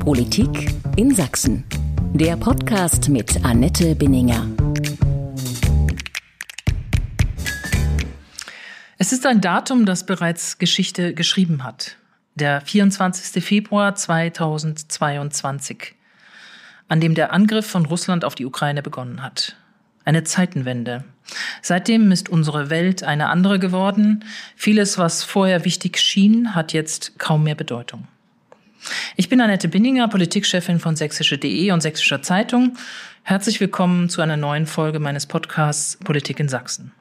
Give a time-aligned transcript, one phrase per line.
[0.00, 1.64] Politik in Sachsen.
[2.14, 4.46] Der Podcast mit Annette Binninger.
[8.96, 11.98] Es ist ein Datum, das bereits Geschichte geschrieben hat.
[12.34, 13.44] Der 24.
[13.44, 15.94] Februar 2022,
[16.88, 19.54] an dem der Angriff von Russland auf die Ukraine begonnen hat.
[20.06, 21.04] Eine Zeitenwende.
[21.60, 24.24] Seitdem ist unsere Welt eine andere geworden.
[24.56, 28.08] Vieles, was vorher wichtig schien, hat jetzt kaum mehr Bedeutung.
[29.16, 32.76] Ich bin Annette Binninger, Politikchefin von sächsische.de und Sächsischer Zeitung.
[33.22, 36.92] Herzlich willkommen zu einer neuen Folge meines Podcasts Politik in Sachsen.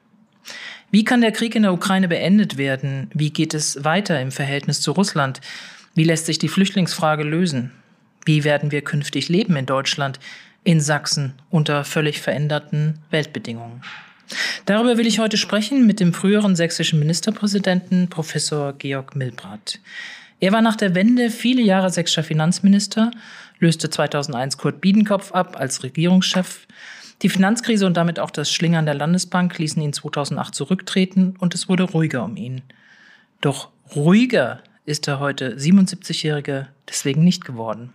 [0.92, 3.10] Wie kann der Krieg in der Ukraine beendet werden?
[3.14, 5.40] Wie geht es weiter im Verhältnis zu Russland?
[5.96, 7.72] Wie lässt sich die Flüchtlingsfrage lösen?
[8.26, 10.20] Wie werden wir künftig leben in Deutschland,
[10.64, 13.82] in Sachsen unter völlig veränderten Weltbedingungen?
[14.66, 19.80] Darüber will ich heute sprechen mit dem früheren sächsischen Ministerpräsidenten Professor Georg Milbrat.
[20.40, 23.12] Er war nach der Wende viele Jahre sächsischer Finanzminister,
[23.60, 26.66] löste 2001 Kurt Biedenkopf ab als Regierungschef.
[27.22, 31.68] Die Finanzkrise und damit auch das Schlingern der Landesbank ließen ihn 2008 zurücktreten und es
[31.68, 32.62] wurde ruhiger um ihn.
[33.42, 37.92] Doch ruhiger ist der heute 77-Jährige deswegen nicht geworden.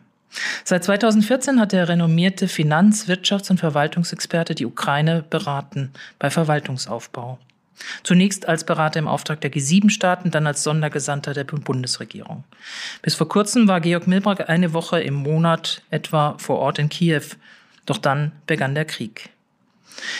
[0.64, 7.38] Seit 2014 hat der renommierte Finanz-, Wirtschafts- und Verwaltungsexperte die Ukraine beraten bei Verwaltungsaufbau.
[8.02, 12.44] Zunächst als Berater im Auftrag der G7-Staaten, dann als Sondergesandter der Bundesregierung.
[13.02, 17.24] Bis vor kurzem war Georg Milbrag eine Woche im Monat etwa vor Ort in Kiew.
[17.86, 19.30] Doch dann begann der Krieg.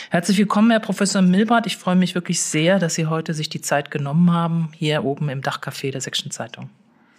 [0.09, 1.67] Herzlich willkommen, Herr Professor Milbrat.
[1.67, 5.29] Ich freue mich wirklich sehr, dass Sie heute sich die Zeit genommen haben, hier oben
[5.29, 6.69] im Dachcafé der Sächsischen Zeitung.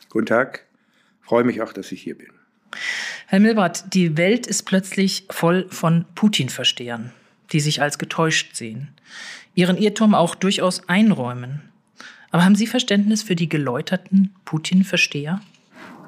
[0.08, 0.64] Guten Tag.
[1.20, 2.30] Ich freue mich auch, dass ich hier bin.
[3.26, 7.12] Herr Milbrat, die Welt ist plötzlich voll von Putin-Verstehern,
[7.52, 8.88] die sich als getäuscht sehen,
[9.56, 11.62] ihren Irrtum auch durchaus einräumen.
[12.30, 15.40] Aber haben Sie Verständnis für die geläuterten Putin-Versteher?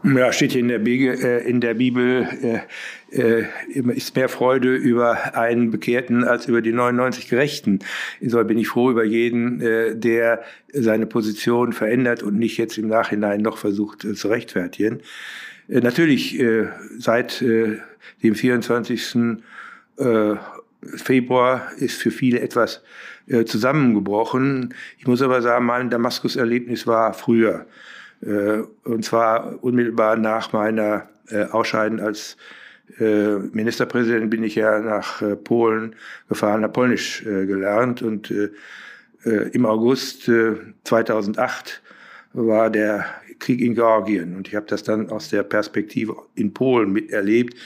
[0.05, 2.67] Ja, steht hier in der, Bibel, äh, in der Bibel
[3.11, 3.47] äh, äh,
[3.95, 7.81] ist mehr Freude über einen Bekehrten als über die 99 Gerechten.
[8.21, 10.43] Insofern bin ich froh über jeden, äh, der
[10.73, 15.01] seine Position verändert und nicht jetzt im Nachhinein noch versucht äh, zu rechtfertigen.
[15.69, 17.79] Äh, natürlich äh, seit äh,
[18.23, 19.17] dem 24.
[19.99, 20.35] Äh,
[20.83, 22.83] Februar ist für viele etwas
[23.27, 24.75] äh, zusammengebrochen.
[24.99, 27.67] Ich muss aber sagen, mein Damaskus-Erlebnis war früher.
[28.21, 32.37] Äh, und zwar unmittelbar nach meiner äh, Ausscheiden als
[32.99, 35.95] äh, Ministerpräsident bin ich ja nach äh, Polen
[36.29, 38.33] gefahren, habe Polnisch äh, gelernt und
[39.25, 41.83] im August äh, 2008
[42.33, 43.05] war der
[43.41, 44.37] Krieg in Georgien.
[44.37, 47.57] Und ich habe das dann aus der Perspektive in Polen miterlebt.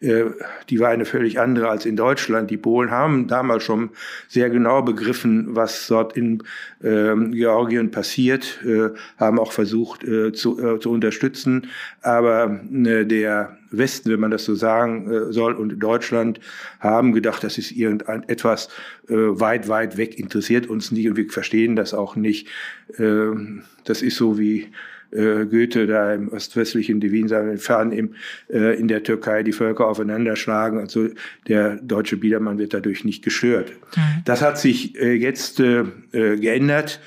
[0.00, 0.26] Äh,
[0.70, 2.50] die war eine völlig andere als in Deutschland.
[2.50, 3.90] Die Polen haben damals schon
[4.28, 6.42] sehr genau begriffen, was dort in
[6.82, 11.68] äh, Georgien passiert, äh, haben auch versucht äh, zu, äh, zu unterstützen.
[12.02, 16.40] Aber äh, der Westen, wenn man das so sagen soll, und Deutschland
[16.80, 18.70] haben gedacht, das ist irgendein etwas
[19.08, 22.48] weit, weit weg, interessiert uns nicht und wir verstehen das auch nicht.
[22.96, 24.68] das ist so wie
[25.10, 28.14] äh, Goethe da im ostwestlichen Divin Fahren im,
[28.50, 30.78] äh, in der Türkei die Völker aufeinanderschlagen.
[30.78, 31.08] Also
[31.46, 33.72] der deutsche Biedermann wird dadurch nicht gestört.
[33.96, 34.22] Mhm.
[34.24, 37.00] Das hat sich äh, jetzt äh, äh geändert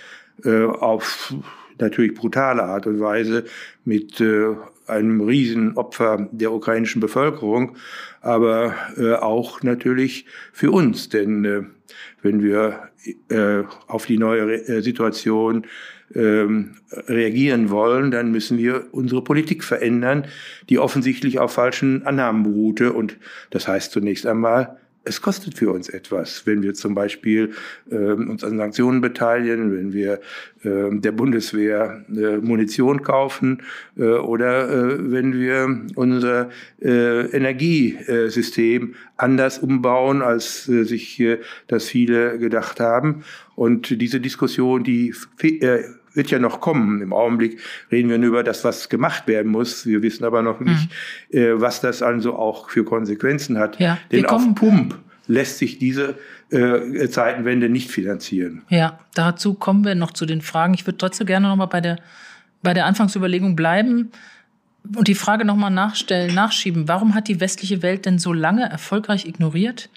[0.44, 1.34] äh, auf
[1.80, 3.46] natürlich brutale Art und Weise
[3.86, 4.56] mit äh,
[4.88, 7.78] einem Riesenopfer der ukrainischen Bevölkerung,
[8.22, 11.10] aber äh, auch natürlich für uns.
[11.10, 11.64] Denn äh,
[12.22, 12.90] wenn wir
[13.30, 15.66] äh, auf die neue Re äh, Situation
[16.16, 16.76] ähm,
[17.08, 20.26] reagieren wollen, dann müssen wir unsere Politik verändern,
[20.70, 22.94] die offensichtlich auf falschen Annahmen beruhte.
[22.94, 23.18] Und
[23.50, 27.54] das heißt zunächst einmal, es kostet für uns etwas, wenn wir zum Beispiel
[27.90, 30.20] äh, uns an Sanktionen beteiligen, wenn wir
[30.64, 33.64] äh, der Bundeswehr äh, Munition kaufen
[33.98, 36.50] äh, oder äh, wenn wir unser
[36.82, 43.24] äh, Energiesystem anders umbauen, als äh, sich äh, das viele gedacht haben.
[43.56, 45.84] Und diese Diskussion, die äh,
[46.14, 47.02] wird ja noch kommen.
[47.02, 47.60] Im Augenblick
[47.92, 49.86] reden wir nur über das, was gemacht werden muss.
[49.86, 50.90] Wir wissen aber noch nicht,
[51.32, 51.38] mhm.
[51.38, 53.80] äh, was das also auch für Konsequenzen hat.
[53.80, 54.98] Ja, Denn auf Pump
[55.28, 56.16] lässt sich diese
[56.50, 58.64] äh, Zeitenwende nicht finanzieren.
[58.70, 60.74] Ja, dazu kommen wir noch zu den Fragen.
[60.74, 61.98] Ich würde trotzdem gerne noch mal bei der,
[62.62, 64.12] bei der Anfangsüberlegung bleiben
[64.96, 66.88] und die Frage noch mal nachstellen, nachschieben.
[66.88, 69.90] Warum hat die westliche Welt denn so lange erfolgreich ignoriert,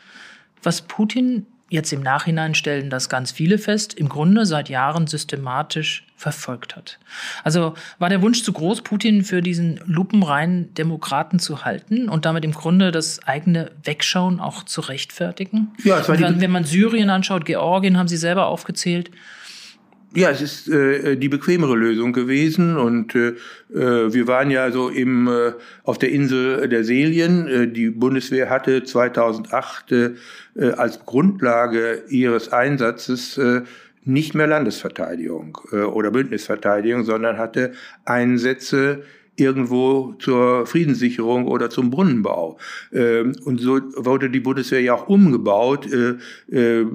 [0.63, 6.07] was Putin jetzt im Nachhinein stellen das ganz viele fest, im Grunde seit Jahren systematisch
[6.17, 6.99] verfolgt hat.
[7.43, 12.45] Also war der Wunsch zu groß, Putin für diesen lupenreinen Demokraten zu halten und damit
[12.45, 15.73] im Grunde das eigene Wegschauen auch zu rechtfertigen?
[15.83, 19.11] Ja, es war wenn, wenn man Syrien anschaut, Georgien haben Sie selber aufgezählt.
[20.17, 23.35] Ja, es ist äh, die bequemere Lösung gewesen und äh,
[23.73, 25.53] äh, wir waren ja so im äh,
[25.83, 27.49] auf der Insel der Selien.
[27.49, 30.11] Äh, die Bundeswehr hatte 2008 äh,
[30.77, 33.63] als Grundlage ihres Einsatzes äh,
[34.05, 37.73] nicht mehr Landesverteidigung äh, oder Bündnisverteidigung, sondern hatte
[38.05, 39.03] Einsätze
[39.37, 42.59] irgendwo zur Friedenssicherung oder zum Brunnenbau.
[42.93, 45.89] Ähm, und so wurde die Bundeswehr ja auch umgebaut.
[45.93, 46.17] Äh,
[46.57, 46.87] äh,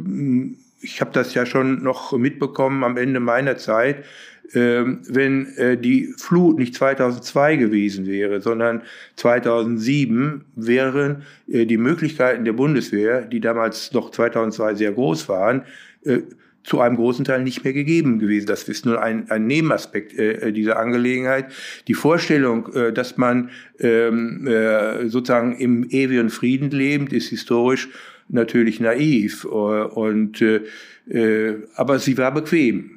[0.82, 4.06] ich habe das ja schon noch mitbekommen am Ende meiner Zeit,
[4.54, 8.82] äh, wenn äh, die Flut nicht 2002 gewesen wäre, sondern
[9.16, 15.64] 2007 wären äh, die Möglichkeiten der Bundeswehr, die damals noch 2002 sehr groß waren,
[16.04, 16.20] äh,
[16.64, 18.48] zu einem großen Teil nicht mehr gegeben gewesen.
[18.48, 21.46] Das ist nur ein, ein Nebenaspekt äh, dieser Angelegenheit.
[21.88, 23.50] Die Vorstellung, äh, dass man
[23.80, 27.90] ähm, äh, sozusagen im ewigen Frieden lebt, ist historisch
[28.30, 29.44] natürlich naiv.
[29.44, 30.62] Äh, und, äh,
[31.10, 32.92] äh, aber sie war bequem.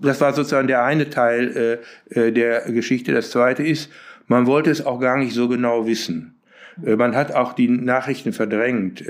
[0.00, 1.80] Das war sozusagen der eine Teil
[2.14, 3.12] äh, äh, der Geschichte.
[3.12, 3.90] Das zweite ist,
[4.28, 6.34] man wollte es auch gar nicht so genau wissen.
[6.80, 9.02] Man hat auch die Nachrichten verdrängt.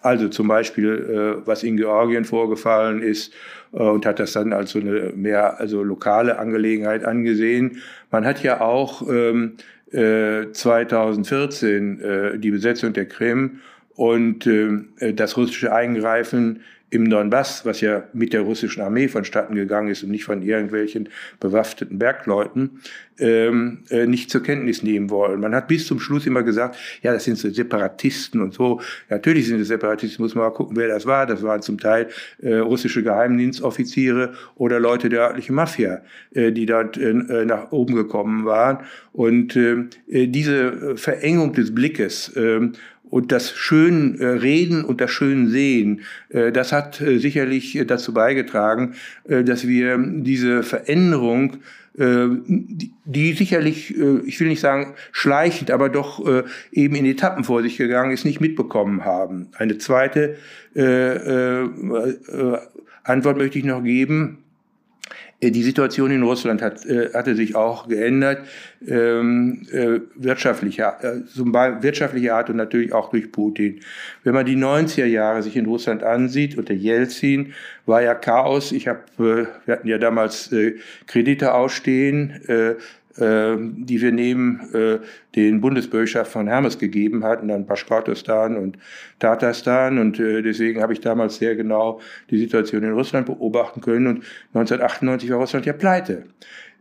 [0.00, 3.32] Also zum Beispiel, was in Georgien vorgefallen ist
[3.70, 7.80] und hat das dann als so eine mehr also lokale Angelegenheit angesehen.
[8.10, 9.06] Man hat ja auch
[9.92, 13.60] 2014 ähm, die Besetzung der Krim
[13.96, 19.88] und äh, das russische Eingreifen im Donbass, was ja mit der russischen Armee vonstatten gegangen
[19.88, 21.08] ist und nicht von irgendwelchen
[21.40, 22.80] bewaffneten Bergleuten,
[23.18, 25.40] ähm, äh, nicht zur Kenntnis nehmen wollen.
[25.40, 28.80] Man hat bis zum Schluss immer gesagt, ja, das sind so Separatisten und so.
[29.08, 31.26] Natürlich sind es Separatisten, muss man mal gucken, wer das war.
[31.26, 32.08] Das waren zum Teil
[32.40, 36.02] äh, russische Geheimdienstoffiziere oder Leute der örtlichen Mafia,
[36.34, 38.84] äh, die dort äh, nach oben gekommen waren.
[39.12, 42.60] Und äh, diese Verengung des Blickes äh,
[43.10, 48.12] und das schön äh, Reden und das schön Sehen, äh, das hat äh, sicherlich dazu
[48.12, 48.94] beigetragen,
[49.24, 51.58] dass wir diese Veränderung,
[51.98, 56.22] die, sicherlich, ich will nicht sagen schleichend, aber doch
[56.70, 59.48] eben in Etappen vor sich gegangen ist, nicht mitbekommen haben.
[59.56, 60.36] Eine zweite
[63.02, 64.45] Antwort möchte ich noch geben.
[65.46, 68.46] Äh, die Situation in Russland hat, äh, hatte sich auch geändert,
[68.86, 73.80] ähm, äh, wirtschaftlicher, äh, wirtschaftlicher Art und natürlich auch durch Putin.
[74.24, 77.54] Wenn man die 90er Jahre sich in Russland ansieht, unter Jelzin
[77.86, 78.72] war ja Chaos.
[78.72, 80.76] Ich habe, äh, wir hatten ja damals äh,
[81.06, 82.74] Kredite ausstehen, äh,
[83.18, 84.98] die wir neben äh,
[85.34, 88.78] den Bundesbürgerschaft von Hermes gegeben hatten, dann Baschkortostan und
[89.18, 89.98] Tatarstan.
[89.98, 94.06] Und äh, deswegen habe ich damals sehr genau die Situation in Russland beobachten können.
[94.06, 94.24] Und
[94.54, 96.24] 1998 war Russland ja pleite.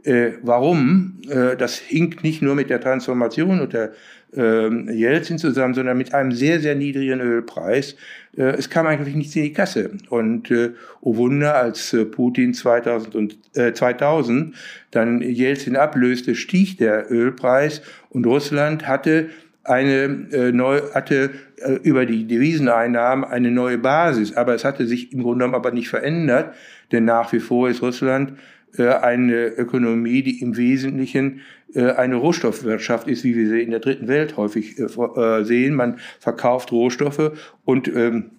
[0.04, 1.20] Äh, warum?
[1.30, 3.92] Äh, das hinkt nicht nur mit der Transformation unter
[4.36, 7.96] äh, Jelzin zusammen, sondern mit einem sehr, sehr niedrigen Ölpreis.
[8.38, 9.92] Äh, es kam eigentlich nichts in die Kasse.
[10.10, 10.72] Und äh,
[11.02, 14.56] oh Wunder, als äh, Putin 2000, und, äh, 2000
[14.92, 19.30] dann Jelzin ablöste, stieg der Ölpreis und Russland hatte
[19.66, 25.12] eine äh, neu, hatte äh, über die Deviseneinnahmen eine neue Basis, aber es hatte sich
[25.12, 26.54] im Grunde genommen aber nicht verändert,
[26.92, 28.34] denn nach wie vor ist Russland
[28.84, 31.42] eine Ökonomie, die im Wesentlichen
[31.74, 35.76] äh, eine Rohstoffwirtschaft ist, wie wir sie in der dritten Welt häufig äh, sehen.
[35.76, 37.32] Man verkauft Rohstoffe
[37.66, 38.32] und ähm,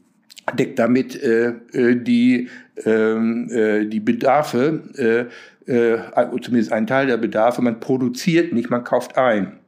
[0.58, 2.48] deckt damit die,
[2.84, 5.28] ähm, die Bedarfe,
[5.66, 7.62] zumindest einen Teil der Bedarfe.
[7.62, 9.58] Man produziert nicht, man kauft ein.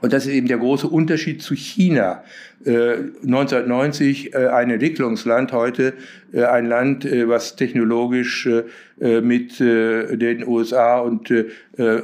[0.00, 2.24] Und das ist eben der große Unterschied zu China.
[2.66, 5.94] 1990 äh, ein Entwicklungsland, heute
[6.32, 8.48] äh, ein Land, äh, was technologisch
[8.98, 11.30] mit den USA und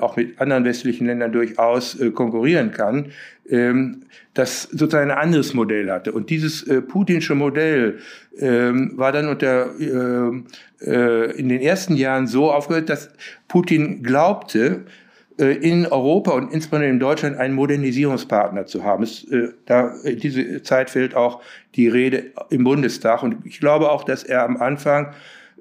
[0.02, 3.12] auch mit anderen westlichen Ländern durchaus konkurrieren kann,
[3.48, 4.02] ähm,
[4.34, 6.12] das sozusagen ein anderes Modell hatte.
[6.12, 8.00] Und dieses putinsche Modell
[8.38, 13.08] ähm, war dann unter in den ersten Jahren so aufgehört, dass
[13.48, 15.01] Putin glaubte, äh,
[15.50, 19.02] in Europa und insbesondere in Deutschland einen Modernisierungspartner zu haben.
[19.02, 21.40] Es, äh, da, in diese Zeit fällt auch
[21.74, 23.22] die Rede im Bundestag.
[23.22, 25.14] Und ich glaube auch, dass er am Anfang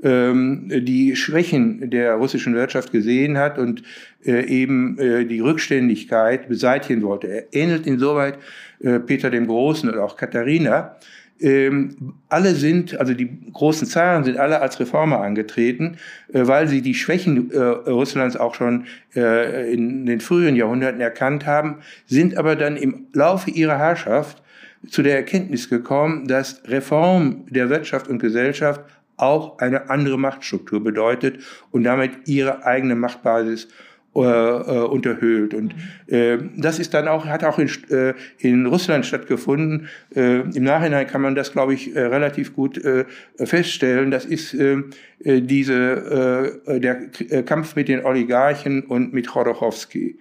[0.04, 3.84] ähm, die Schwächen der russischen Wirtschaft gesehen hat und
[4.26, 7.28] äh, eben äh, die Rückständigkeit beseitigen wollte.
[7.28, 8.38] Er ähnelt insoweit
[8.80, 10.96] äh, Peter dem Großen oder auch Katharina,
[11.42, 15.98] ähm, alle sind, also die großen Zaren sind alle als Reformer angetreten,
[16.34, 21.46] äh, weil sie die Schwächen äh, Russlands auch schon äh, in den frühen Jahrhunderten erkannt
[21.46, 24.42] haben, sind aber dann im Laufe ihrer Herrschaft
[24.88, 28.82] zu der Erkenntnis gekommen, dass Reform der Wirtschaft und Gesellschaft
[29.18, 33.70] auch eine andere Machtstruktur bedeutet und damit ihre eigene Machtbasis äh,
[34.14, 35.54] unterhöhlt.
[35.54, 35.74] Und
[36.08, 39.88] äh, das ist dann auch, hat auch in, äh, in Russland stattgefunden.
[40.14, 43.06] Äh, Im Nachhinein kann man das, glaube ich, äh, relativ gut äh,
[43.38, 44.12] feststellen.
[44.12, 44.84] Das ist äh, äh
[45.24, 50.18] diese, äh, der äh, Kampf mit den Oligarchen und mit Chodorkowski.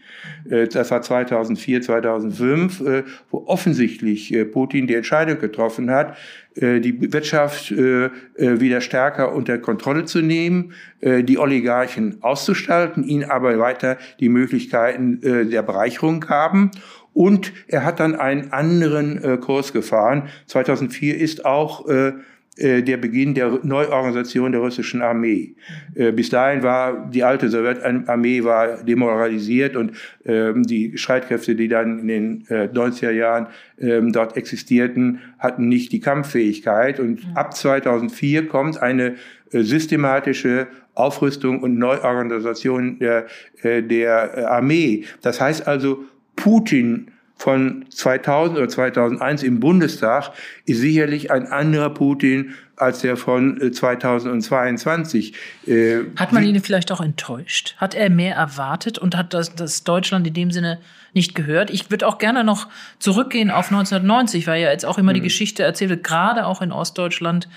[0.48, 6.16] Äh, das war 2004, 2005, äh, wo offensichtlich äh, Putin die Entscheidung getroffen hat,
[6.56, 13.24] äh, die Wirtschaft äh, äh, wieder stärker unter Kontrolle zu nehmen, die Oligarchen auszustalten, ihnen
[13.24, 16.72] aber weiter die Möglichkeiten der Bereicherung haben.
[17.14, 20.28] Und er hat dann einen anderen Kurs gefahren.
[20.44, 22.12] 2004 ist auch äh,
[22.58, 25.54] der Beginn der Neuorganisation der russischen Armee.
[25.94, 29.92] Äh, bis dahin war die alte Sowjetarmee war demoralisiert und
[30.26, 33.46] ähm, die Streitkräfte, die dann in den 90er äh, Jahren
[33.78, 37.00] ähm, dort existierten, hatten nicht die Kampffähigkeit.
[37.00, 37.36] Und mhm.
[37.36, 39.16] ab 2004 kommt eine
[39.52, 43.26] systematische Aufrüstung und Neuorganisation der,
[43.64, 45.04] der Armee.
[45.22, 46.04] Das heißt also,
[46.36, 47.09] Putin
[47.40, 50.32] von 2000 oder 2001 im Bundestag
[50.66, 55.32] ist sicherlich ein anderer Putin als der von 2022.
[55.66, 57.76] Äh, äh, hat man ihn vielleicht auch enttäuscht?
[57.78, 60.80] Hat er mehr erwartet und hat das, das Deutschland in dem Sinne
[61.14, 61.70] nicht gehört?
[61.70, 62.68] Ich würde auch gerne noch
[62.98, 65.24] zurückgehen auf 1990, weil ja jetzt auch immer die hm.
[65.24, 67.48] Geschichte erzählt wird, gerade auch in Ostdeutschland,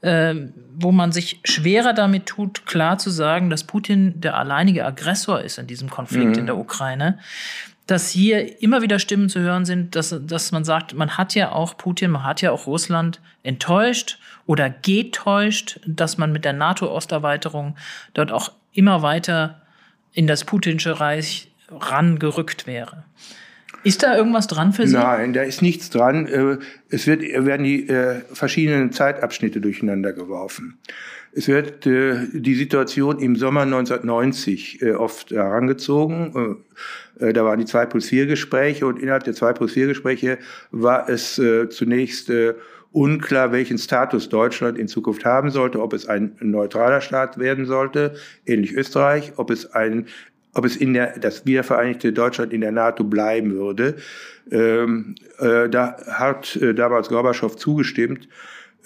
[0.00, 0.34] äh,
[0.76, 5.58] wo man sich schwerer damit tut, klar zu sagen, dass Putin der alleinige Aggressor ist
[5.58, 6.38] in diesem Konflikt mhm.
[6.40, 7.20] in der Ukraine
[7.88, 11.52] dass hier immer wieder Stimmen zu hören sind, dass, dass man sagt, man hat ja
[11.52, 17.76] auch Putin, man hat ja auch Russland enttäuscht oder getäuscht, dass man mit der NATO-Osterweiterung
[18.12, 19.62] dort auch immer weiter
[20.12, 23.04] in das putinsche Reich rangerückt wäre.
[23.84, 24.94] Ist da irgendwas dran für Sie?
[24.94, 26.26] Nein, da ist nichts dran.
[26.26, 26.58] Äh,
[26.90, 30.78] es wird, werden die äh, verschiedenen Zeitabschnitte durcheinander geworfen.
[31.38, 36.64] Es wird äh, die Situation im Sommer 1990 oft herangezogen.
[37.20, 40.38] Da waren die 2 plus 4 Gespräche und innerhalb der 2 plus 4 Gespräche
[40.72, 41.40] war es
[41.70, 42.32] zunächst
[42.92, 48.14] unklar, welchen Status Deutschland in Zukunft haben sollte, ob es ein neutraler Staat werden sollte,
[48.44, 50.06] ähnlich Österreich, ob es ein
[50.54, 53.96] ob es in der, das wiedervereinigte Deutschland in der NATO bleiben würde.
[54.50, 58.28] Ähm, äh, da hat äh, damals Gorbatschow zugestimmt,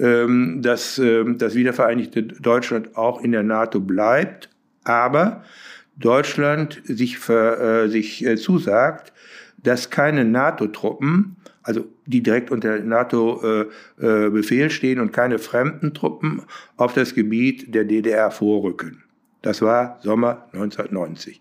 [0.03, 4.49] dass äh, das wiedervereinigte Deutschland auch in der NATO bleibt,
[4.85, 5.45] aber
[5.97, 9.13] Deutschland sich, für, äh, sich äh, zusagt,
[9.63, 16.43] dass keine NATO-Truppen, also die direkt unter NATO-Befehl äh, stehen und keine fremden Truppen
[16.77, 19.05] auf das Gebiet der DDR vorrücken.
[19.43, 21.41] Das war Sommer 1990.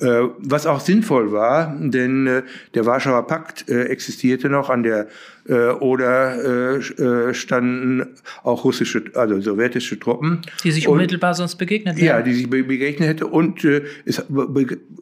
[0.00, 2.42] Äh, was auch sinnvoll war, denn
[2.74, 5.08] der Warschauer Pakt existierte noch an der
[5.48, 8.06] äh, oder äh, äh, standen
[8.42, 10.42] auch russische, also sowjetische Truppen.
[10.64, 12.06] Die sich unmittelbar und, sonst begegnet hätten.
[12.06, 13.26] Ja, die sich begegnet hätte.
[13.26, 14.22] Und äh, es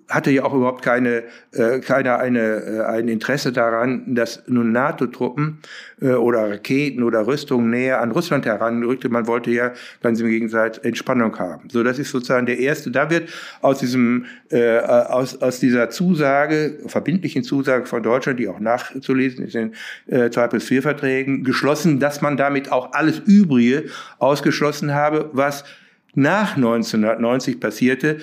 [0.08, 5.58] hatte ja auch überhaupt keine, äh, keiner eine, äh, ein Interesse daran, dass nun NATO-Truppen
[6.00, 9.08] äh, oder Raketen oder Rüstungen näher an Russland heranrückte.
[9.08, 9.72] Man wollte ja
[10.02, 11.68] ganz im Gegensatz Entspannung haben.
[11.70, 12.90] So, das ist sozusagen der erste.
[12.90, 13.30] Da wird
[13.62, 19.54] aus diesem, äh, aus, aus dieser Zusage, verbindlichen Zusage von Deutschland, die auch nachzulesen ist
[19.54, 19.72] in
[20.06, 23.84] äh, 2 plus 4 Verträgen geschlossen, dass man damit auch alles Übrige
[24.18, 25.64] ausgeschlossen habe, was
[26.14, 28.18] nach 1990 passierte,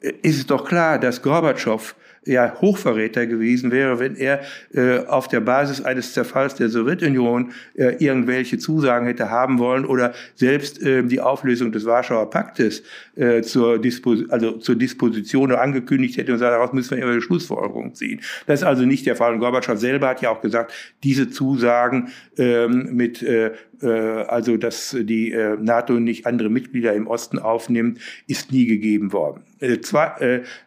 [0.00, 1.94] ist es doch klar, dass Gorbatschow
[2.26, 4.40] ja Hochverräter gewesen wäre, wenn er
[4.74, 10.12] äh, auf der Basis eines Zerfalls der Sowjetunion äh, irgendwelche Zusagen hätte haben wollen oder
[10.34, 12.82] selbst äh, die Auflösung des Warschauer Paktes
[13.14, 17.94] äh, zur, Dispos also zur Disposition angekündigt hätte und sagt, daraus müssen wir immer Schlussfolgerungen
[17.94, 18.20] ziehen.
[18.46, 19.32] Das ist also nicht der Fall.
[19.32, 20.72] Und Gorbatschow selber hat ja auch gesagt,
[21.04, 23.52] diese Zusagen ähm, mit äh,
[23.84, 29.42] also dass die äh, NATO nicht andere Mitglieder im Osten aufnimmt, ist nie gegeben worden.
[29.60, 29.78] Äh,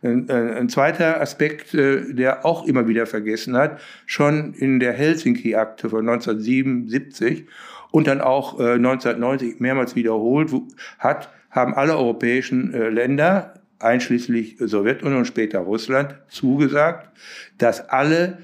[0.02, 7.46] ein zweiter Aspekt, der auch immer wieder vergessen hat, schon in der Helsinki-Akte von 1977
[7.92, 10.52] und dann auch 1990 mehrmals wiederholt
[11.00, 17.10] hat, haben alle europäischen Länder, einschließlich Sowjetunion, später Russland, zugesagt,
[17.58, 18.40] dass alle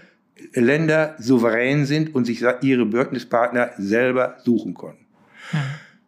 [0.53, 5.05] Länder souverän sind und sich ihre Bündnispartner selber suchen können.
[5.51, 5.57] Mhm.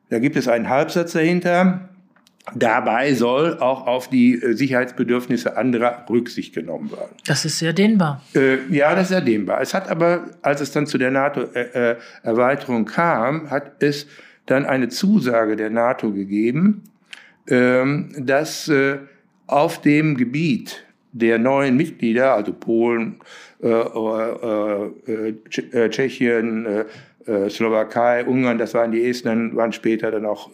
[0.09, 1.89] Da gibt es einen Halbsatz dahinter.
[2.55, 7.11] Dabei soll auch auf die äh, Sicherheitsbedürfnisse anderer Rücksicht genommen werden.
[7.25, 8.23] Das ist sehr dehnbar.
[8.33, 9.59] Äh, ja, das ist sehr dehnbar.
[9.61, 14.07] Es hat aber, als es dann zu der NATO-Erweiterung äh, äh kam, hat es
[14.45, 16.83] dann eine Zusage der NATO gegeben,
[17.49, 18.99] ähm, dass äh,
[19.45, 23.17] auf dem Gebiet der neuen Mitglieder, also Polen,
[25.89, 26.85] Tschechien,
[27.49, 30.51] Slowakei, Ungarn, das waren die ersten, dann waren später dann auch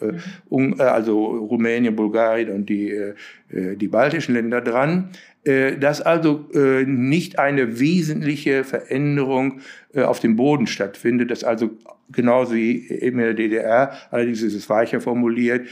[0.49, 0.75] mhm.
[0.79, 3.13] also Rumänien, Bulgarien und die,
[3.51, 5.09] die baltischen Länder dran.
[5.45, 9.59] Äh, dass also äh, nicht eine wesentliche Veränderung
[9.93, 11.71] äh, auf dem Boden stattfindet, dass also
[12.09, 15.67] genauso wie in der DDR, allerdings ist es weicher formuliert,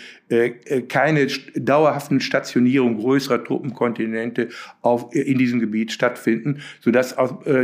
[0.88, 4.50] keine dauerhaften Stationierung größerer Truppenkontinente
[4.82, 7.16] auf, in diesem Gebiet stattfinden, sodass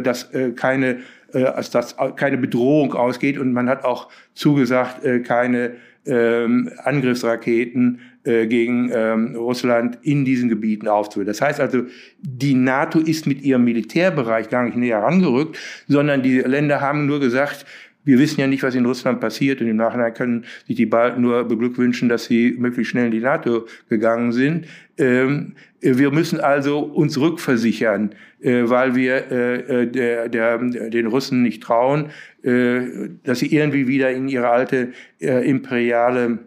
[0.04, 1.00] dass keine,
[1.32, 3.40] dass keine Bedrohung ausgeht.
[3.40, 11.28] Und man hat auch zugesagt, keine ähm, Angriffsraketen gegen ähm, Russland in diesen Gebieten aufzuhören.
[11.28, 11.84] Das heißt also,
[12.22, 15.58] die NATO ist mit ihrem Militärbereich gar nicht näher herangerückt,
[15.88, 17.66] sondern die Länder haben nur gesagt,
[18.08, 21.22] wir wissen ja nicht, was in Russland passiert und im Nachhinein können sich die Balten
[21.22, 24.66] nur beglückwünschen, dass sie möglichst schnell in die NATO gegangen sind.
[24.98, 31.44] Ähm, wir müssen also uns rückversichern, äh, weil wir äh, äh der, der, den Russen
[31.44, 32.12] nicht trauen,
[32.44, 36.38] äh, dass sie irgendwie wieder in ihre alte äh, imperiale äh, äh,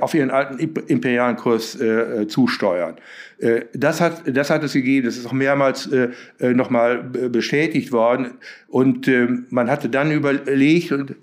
[0.00, 2.96] auf ihren alten imperialen Kurs äh, zusteuern.
[3.38, 6.08] Äh, das, hat, das hat es gegeben, das ist auch mehrmals äh,
[6.40, 8.32] nochmal bestätigt worden.
[8.68, 11.16] Und äh, man hatte dann überlegt, und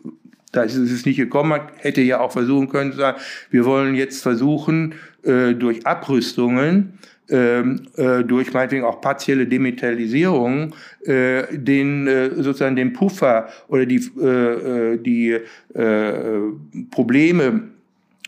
[0.51, 3.19] da ist es nicht gekommen, man hätte ja auch versuchen können zu sagen,
[3.51, 6.97] wir wollen jetzt versuchen, äh, durch Abrüstungen
[7.29, 10.73] ähm, äh, durch meinetwegen auch partielle Demilitarisierung
[11.05, 15.37] äh, den äh, sozusagen den Puffer oder die äh, äh die
[15.73, 16.21] äh,
[16.91, 17.63] Probleme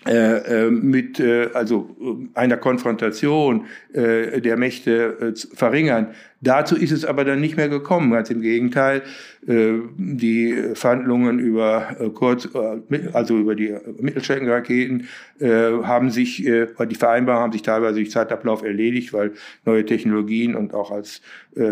[0.06, 1.22] äh, äh, mit
[1.54, 1.96] also
[2.34, 6.08] einer Konfrontation der Mächte verringern.
[6.42, 8.12] Dazu ist es aber dann nicht mehr gekommen.
[8.12, 9.02] Ganz im Gegenteil,
[9.46, 15.08] äh, die Verhandlungen über äh, kurz, äh, also über die Mittelstreckenraketen
[15.42, 19.32] haben sich, die Vereinbarungen haben sich teilweise durch Zeitablauf erledigt, weil
[19.64, 21.22] neue Technologien und auch als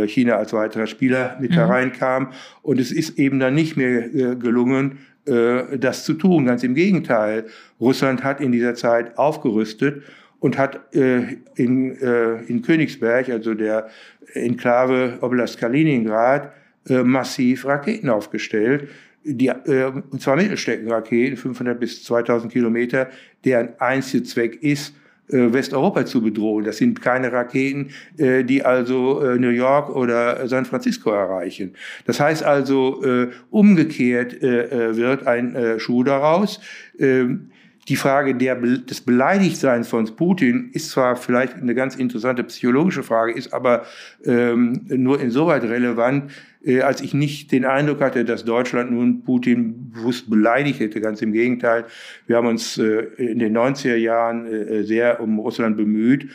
[0.06, 1.56] China als weiterer Spieler mit mhm.
[1.56, 2.32] hereinkam.
[2.62, 6.46] Und es ist eben dann nicht mehr gelungen, das zu tun.
[6.46, 7.48] Ganz im Gegenteil.
[7.82, 10.02] Russland hat in dieser Zeit aufgerüstet
[10.40, 13.90] und hat äh, in, äh, in Königsberg, also der
[14.38, 16.52] Enklave Oblast Kaliningrad,
[16.88, 18.90] äh, massiv Raketen aufgestellt.
[19.24, 23.10] Die, äh, und zwar Mittelstreckenraketen, 500 bis 2000 Kilometer,
[23.44, 24.94] deren einziger Zweck ist,
[25.30, 26.64] äh, Westeuropa zu bedrohen.
[26.64, 31.74] Das sind keine Raketen, äh, die also äh, New York oder San Francisco erreichen.
[32.06, 33.04] Das heißt also,
[33.50, 36.60] umgekehrt wird ein Schuh daraus.
[37.00, 37.52] Ähm,
[37.88, 43.32] die Frage der, des Beleidigtseins von Putin ist zwar vielleicht eine ganz interessante psychologische Frage,
[43.32, 43.86] ist aber
[44.26, 46.32] ähm, nur insoweit relevant,
[46.66, 51.00] äh, als ich nicht den Eindruck hatte, dass Deutschland nun Putin bewusst beleidigt hätte.
[51.00, 51.86] Ganz im Gegenteil.
[52.26, 56.30] Wir haben uns äh, in den 90er Jahren äh, sehr um Russland bemüht.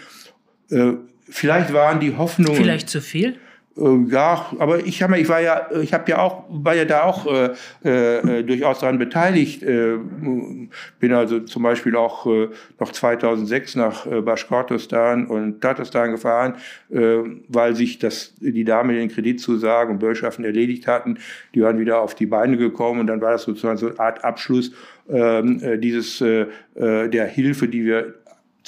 [0.70, 0.92] Äh,
[1.28, 2.56] vielleicht waren die Hoffnungen.
[2.56, 3.36] Vielleicht zu viel?
[3.76, 7.04] Äh, ja, aber ich habe ich war ja, ich habe ja auch, war ja da
[7.04, 7.50] auch äh,
[7.84, 9.62] äh, durchaus daran beteiligt.
[9.62, 9.96] Äh,
[11.00, 16.56] bin also zum Beispiel auch äh, noch 2006 nach äh, Baschkortostan und Tatarstan gefahren,
[16.90, 21.18] äh, weil sich das die Dame den Kreditzusagen und Bürgschaften erledigt hatten.
[21.54, 24.24] Die waren wieder auf die Beine gekommen und dann war das sozusagen so eine Art
[24.24, 24.72] Abschluss
[25.08, 28.14] ähm, äh, dieses äh, äh der Hilfe, die wir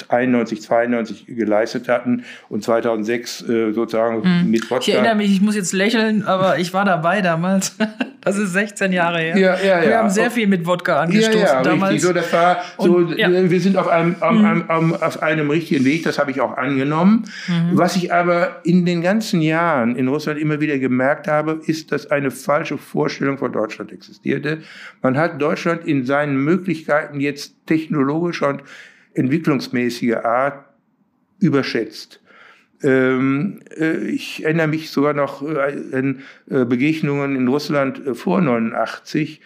[0.09, 4.51] 91, 92 geleistet hatten und 2006 äh, sozusagen mhm.
[4.51, 4.87] mit Wodka.
[4.87, 7.77] Ich erinnere mich, ich muss jetzt lächeln, aber ich war dabei damals.
[8.25, 9.37] Das ist 16 Jahre her.
[9.37, 9.87] Ja, ja, ja.
[9.87, 11.93] Wir haben sehr viel mit Wodka angestoßen ja, ja, damals.
[11.93, 12.09] Richtig.
[12.09, 13.29] So, das war so, und, ja.
[13.31, 14.23] wir sind auf einem, mhm.
[14.23, 17.27] einem, einem, auf einem richtigen Weg, das habe ich auch angenommen.
[17.49, 17.77] Mhm.
[17.77, 22.11] Was ich aber in den ganzen Jahren in Russland immer wieder gemerkt habe, ist, dass
[22.11, 24.63] eine falsche Vorstellung von Deutschland existierte.
[25.03, 28.63] Man hat Deutschland in seinen Möglichkeiten jetzt technologischer und
[29.15, 30.65] entwicklungsmäßige Art
[31.41, 32.21] überschätzt.
[32.83, 39.41] Ähm, äh, ich erinnere mich sogar noch äh, an äh, Begegnungen in Russland vor 89,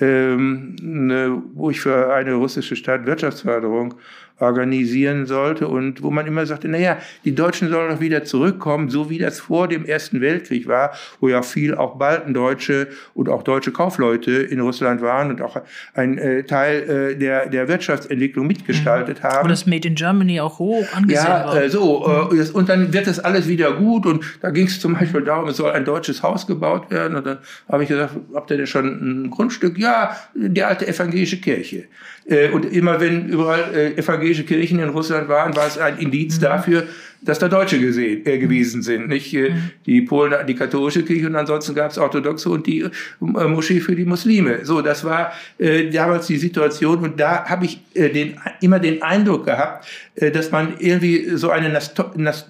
[0.00, 3.94] ähm, ne, wo ich für eine russische Stadt Wirtschaftsförderung
[4.42, 9.08] organisieren sollte und wo man immer sagte, naja, die Deutschen sollen doch wieder zurückkommen, so
[9.08, 13.70] wie das vor dem Ersten Weltkrieg war, wo ja viel auch Baltendeutsche und auch deutsche
[13.70, 15.60] Kaufleute in Russland waren und auch
[15.94, 19.28] ein äh, Teil äh, der, der Wirtschaftsentwicklung mitgestaltet mhm.
[19.28, 19.42] haben.
[19.44, 21.62] Und das Made in Germany auch hoch angesehen ja, war.
[21.62, 22.50] Äh, so, äh, mhm.
[22.54, 25.56] und dann wird das alles wieder gut und da ging es zum Beispiel darum, es
[25.56, 28.86] soll ein deutsches Haus gebaut werden und dann habe ich gesagt, habt ihr denn schon
[28.86, 29.78] ein Grundstück?
[29.78, 31.84] Ja, die alte evangelische Kirche.
[32.26, 36.36] Äh, und immer wenn überall äh, evangelische Kirchen in Russland waren, war es ein Indiz
[36.36, 36.42] mhm.
[36.42, 36.86] dafür,
[37.24, 39.08] dass da Deutsche gesehen, äh, gewesen sind.
[39.08, 39.70] Nicht äh, mhm.
[39.86, 43.94] die Polen, die katholische Kirche und ansonsten gab es orthodoxe und die äh, Moschee für
[43.94, 44.64] die Muslime.
[44.64, 49.02] So, das war äh, damals die Situation und da habe ich äh, den, immer den
[49.02, 51.78] Eindruck gehabt, äh, dass man irgendwie so eine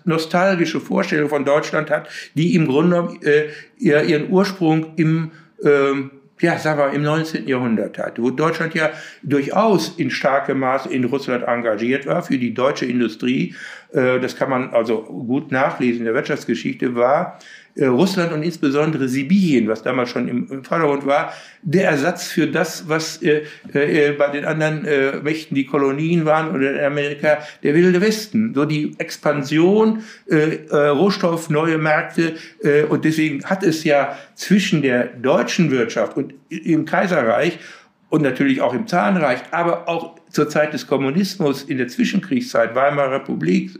[0.04, 5.32] nostalgische Vorstellung von Deutschland hat, die im Grunde äh, ihren Ursprung im
[5.64, 6.10] ähm,
[6.42, 7.48] ja, sagen wir, im 19.
[7.48, 8.90] Jahrhundert hat, wo Deutschland ja
[9.22, 13.54] durchaus in starkem Maße in Russland engagiert war für die deutsche Industrie,
[13.92, 17.38] äh, das kann man also gut nachlesen in der Wirtschaftsgeschichte, war
[17.80, 21.32] Russland und insbesondere Sibirien, was damals schon im, im Vordergrund war,
[21.62, 26.54] der Ersatz für das, was äh, äh, bei den anderen äh, Mächten die Kolonien waren
[26.54, 28.52] oder in Amerika der wilde Westen.
[28.54, 34.82] So die Expansion, äh, äh, Rohstoff, neue Märkte äh, und deswegen hat es ja zwischen
[34.82, 37.58] der deutschen Wirtschaft und im Kaiserreich
[38.10, 43.12] und natürlich auch im Zahnreich, aber auch zur Zeit des Kommunismus in der Zwischenkriegszeit, Weimarer
[43.12, 43.70] Republik,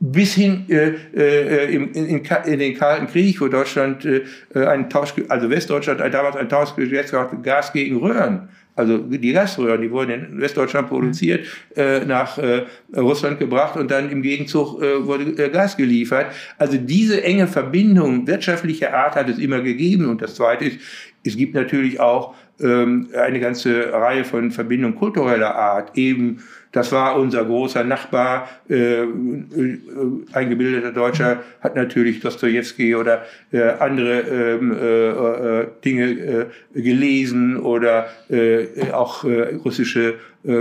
[0.00, 4.22] bis hin äh, äh, in, in, in, den Kalten Krieg, wo Deutschland äh,
[4.54, 8.48] einen Tausch, also Westdeutschland damals ein Tauschgesetz hatte, Gas gegen Röhren.
[8.76, 12.64] Also die Gasröhren, die wurden in Westdeutschland produziert, äh, nach äh,
[12.96, 16.26] Russland gebracht und dann im Gegenzug äh, wurde äh, Gas geliefert.
[16.58, 20.08] Also diese enge Verbindung wirtschaftlicher Art hat es immer gegeben.
[20.08, 20.80] Und das Zweite ist,
[21.24, 26.42] es gibt natürlich auch ähm, eine ganze Reihe von Verbindungen kultureller Art, eben
[26.74, 29.06] das war unser großer Nachbar, äh, äh,
[30.32, 37.56] ein gebildeter Deutscher hat natürlich Dostoevsky oder äh, andere ähm, äh, äh, Dinge äh, gelesen
[37.56, 38.08] oder
[38.92, 40.14] auch russische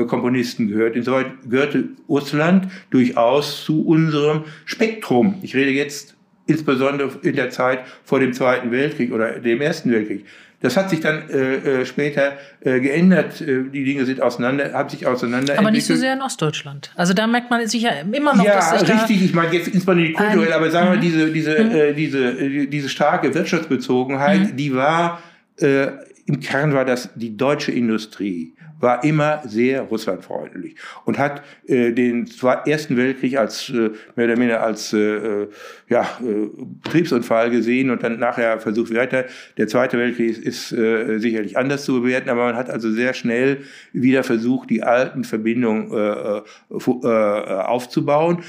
[0.08, 0.96] Komponisten gehört.
[0.96, 5.40] Insoweit gehörte Russland durchaus zu unserem Spektrum.
[5.42, 10.26] Ich rede jetzt insbesondere in der Zeit vor dem Zweiten Weltkrieg oder dem Ersten Weltkrieg.
[10.64, 13.42] Das hat sich dann äh, äh, später äh, geändert.
[13.42, 16.90] Äh, die Dinge sind auseinander, haben sich auseinander Aber nicht so sehr in Ostdeutschland.
[16.96, 19.26] Also da merkt man sich ja immer noch, ja, dass sich richtig.
[19.26, 21.02] ich meine jetzt insbesondere kulturell, aber sagen wir mhm.
[21.02, 21.72] diese diese mhm.
[21.72, 24.56] äh, diese äh, diese starke Wirtschaftsbezogenheit, mhm.
[24.56, 25.22] die war
[25.58, 25.88] äh,
[26.26, 32.30] im Kern war das die deutsche Industrie war immer sehr russlandfreundlich und hat äh, den
[32.66, 35.48] Ersten Weltkrieg als äh, mehr oder minder als äh, äh,
[35.90, 36.50] ja, äh,
[36.84, 39.26] Betriebsunfall gesehen und dann nachher versucht weiter.
[39.58, 43.14] Der Zweite Weltkrieg ist, ist äh, sicherlich anders zu bewerten, aber man hat also sehr
[43.14, 43.60] schnell
[43.94, 48.44] wieder versucht, die alten Verbindungen äh, äh, äh aufzubauen.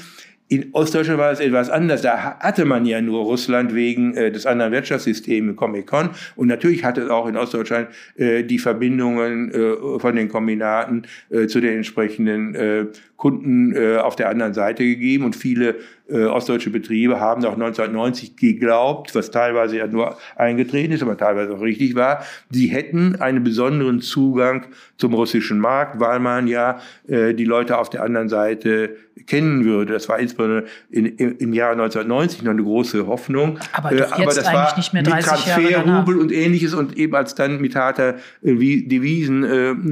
[0.47, 2.03] In Ostdeutschland war es etwas anders.
[2.03, 6.11] Da hatte man ja nur Russland wegen äh, des anderen Wirtschaftssystems Comic-Con.
[6.35, 11.47] Und natürlich hatte es auch in Ostdeutschland äh, die Verbindungen äh, von den Kombinaten äh,
[11.47, 12.85] zu den entsprechenden äh,
[13.17, 15.25] Kunden äh, auf der anderen Seite gegeben.
[15.25, 15.75] Und viele
[16.07, 21.53] äh, ostdeutsche Betriebe haben auch 1990 geglaubt, was teilweise ja nur eingetreten ist, aber teilweise
[21.53, 24.65] auch richtig war, sie hätten einen besonderen Zugang
[24.97, 28.95] zum russischen Markt, weil man ja äh, die Leute auf der anderen Seite
[29.27, 29.93] kennen würde.
[29.93, 33.59] Das war insbesondere in, im, im Jahr 1990 noch eine große Hoffnung.
[33.73, 37.35] Aber, äh, aber das war nicht mehr 30 mit Transferrubel und ähnliches und eben als
[37.35, 39.43] dann mit harter äh, Devisen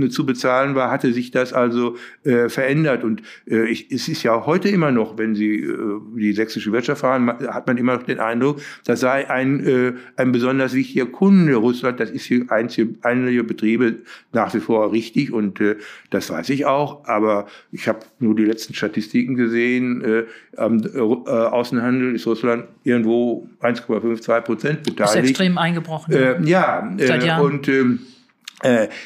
[0.03, 3.03] äh, zu bezahlen war, hatte sich das also äh, verändert.
[3.03, 3.12] Und
[3.49, 7.27] äh, ich, es ist ja heute immer noch, wenn Sie äh, die sächsische Wirtschaft fahren,
[7.27, 11.99] hat man immer noch den Eindruck, das sei ein, äh, ein besonders wichtiger Kunde Russland.
[11.99, 13.95] Das ist für einzige, einige Betriebe
[14.31, 15.75] nach wie vor richtig und äh,
[16.09, 17.05] das weiß ich auch.
[17.05, 20.03] Aber ich habe nur die letzten Statistiken gesehen.
[20.03, 20.23] Äh,
[20.57, 25.15] am äh, Außenhandel ist Russland irgendwo 1,52 Prozent beteiligt.
[25.15, 26.13] Ist extrem eingebrochen.
[26.13, 27.45] Äh, ja, Jahren.
[27.45, 28.12] und ähm, äh,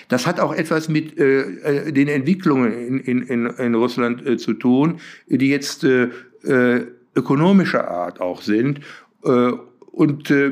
[0.08, 4.54] das hat auch etwas mit äh, äh, den Entwicklungen in, in, in, Russland äh, zu
[4.54, 6.10] tun, die jetzt äh,
[6.44, 8.82] äh, ökonomischer Art auch sind.
[9.24, 9.52] Äh,
[9.92, 10.52] und äh,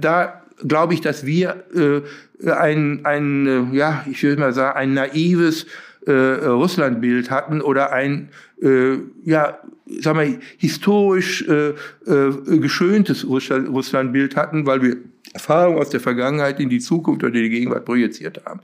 [0.00, 4.94] da glaube ich, dass wir äh, ein, ein äh, ja, ich würde mal sagen, ein
[4.94, 5.66] naives
[6.06, 8.28] äh, Russlandbild hatten oder ein,
[8.60, 11.74] äh, ja, sagen wir, historisch äh,
[12.06, 14.96] äh, geschöntes Russland, Russlandbild hatten, weil wir
[15.32, 18.60] Erfahrung aus der Vergangenheit in die Zukunft oder die Gegenwart projiziert haben.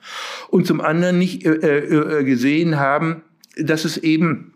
[0.49, 3.23] Und zum anderen nicht äh, äh, gesehen haben,
[3.57, 4.55] dass es eben,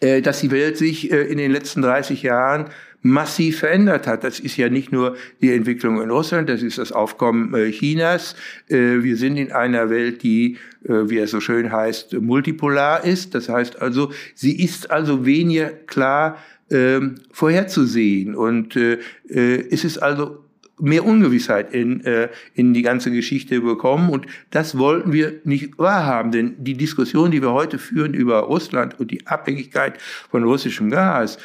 [0.00, 2.66] äh, dass die Welt sich äh, in den letzten 30 Jahren
[3.06, 4.24] massiv verändert hat.
[4.24, 8.36] Das ist ja nicht nur die Entwicklung in Russland, das ist das Aufkommen äh, Chinas.
[8.68, 13.34] Äh, wir sind in einer Welt, die, äh, wie es so schön heißt, multipolar ist.
[13.34, 16.38] Das heißt also, sie ist also weniger klar
[16.70, 18.34] ähm, vorherzusehen.
[18.34, 20.46] Und es ist also
[20.78, 24.10] mehr Ungewissheit in, äh, in die ganze Geschichte bekommen.
[24.10, 28.98] Und das wollten wir nicht wahrhaben, denn die Diskussion, die wir heute führen über Russland
[29.00, 29.98] und die Abhängigkeit
[30.30, 31.38] von russischem Gas,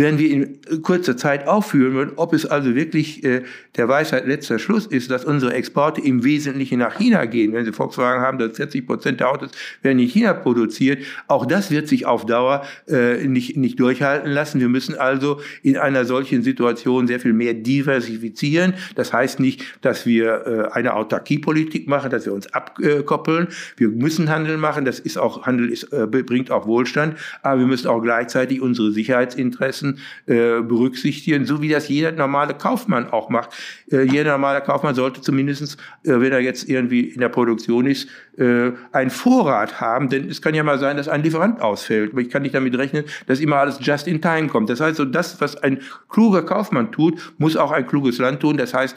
[0.00, 3.42] werden wir in kurzer Zeit aufführen würden, ob es also wirklich äh,
[3.76, 7.52] der Weisheit letzter Schluss ist, dass unsere Exporte im Wesentlichen nach China gehen.
[7.52, 9.50] Wenn Sie Volkswagen haben, dass 40 Prozent der Autos
[9.82, 14.60] werden in China produziert, auch das wird sich auf Dauer äh, nicht, nicht durchhalten lassen.
[14.60, 18.74] Wir müssen also in einer solchen Situation sehr viel mehr diversifizieren.
[18.94, 23.48] Das heißt nicht, dass wir äh, eine Autarkiepolitik machen, dass wir uns abkoppeln.
[23.76, 24.84] Wir müssen Handel machen.
[24.84, 29.89] Das ist auch Handel ist, bringt auch Wohlstand, aber wir müssen auch gleichzeitig unsere Sicherheitsinteressen
[29.90, 33.50] Interessen äh, berücksichtigen, so wie das jeder normale Kaufmann auch macht.
[33.90, 38.08] Äh, jeder normale Kaufmann sollte zumindestens, äh, wenn er jetzt irgendwie in der Produktion ist,
[38.38, 42.12] äh, einen Vorrat haben, denn es kann ja mal sein, dass ein Lieferant ausfällt.
[42.12, 44.70] Aber ich kann nicht damit rechnen, dass immer alles just in time kommt.
[44.70, 48.56] Das heißt, so das, was ein kluger Kaufmann tut, muss auch ein kluges Land tun.
[48.56, 48.96] Das heißt,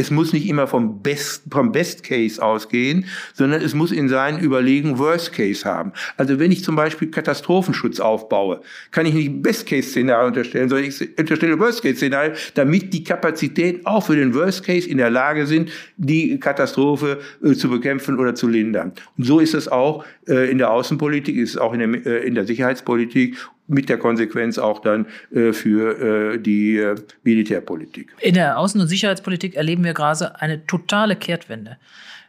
[0.00, 4.40] es muss nicht immer vom Best, vom Best Case ausgehen, sondern es muss in seinen
[4.40, 5.92] Überlegen Worst Case haben.
[6.16, 10.88] Also wenn ich zum Beispiel Katastrophenschutz aufbaue, kann ich nicht Best Case Szenario unterstellen, sondern
[10.88, 15.10] ich unterstelle Worst Case Szenario, damit die Kapazitäten auch für den Worst Case in der
[15.10, 18.92] Lage sind, die Katastrophe äh, zu bekämpfen oder zu lindern.
[19.18, 22.26] Und so ist es auch äh, in der Außenpolitik, ist es auch in der, äh,
[22.26, 23.36] in der Sicherheitspolitik
[23.70, 28.14] mit der Konsequenz auch dann äh, für äh, die äh, Militärpolitik.
[28.20, 31.78] In der Außen- und Sicherheitspolitik erleben wir gerade eine totale Kehrtwende.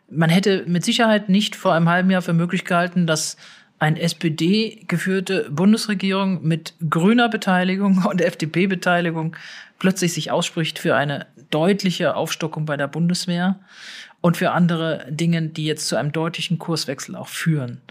[0.09, 3.37] Man hätte mit Sicherheit nicht vor einem halben Jahr für möglich gehalten, dass
[3.79, 9.35] eine SPD-geführte Bundesregierung mit grüner Beteiligung und FDP-Beteiligung
[9.79, 13.59] plötzlich sich ausspricht für eine deutliche Aufstockung bei der Bundeswehr
[14.21, 17.81] und für andere Dinge, die jetzt zu einem deutlichen Kurswechsel auch führen.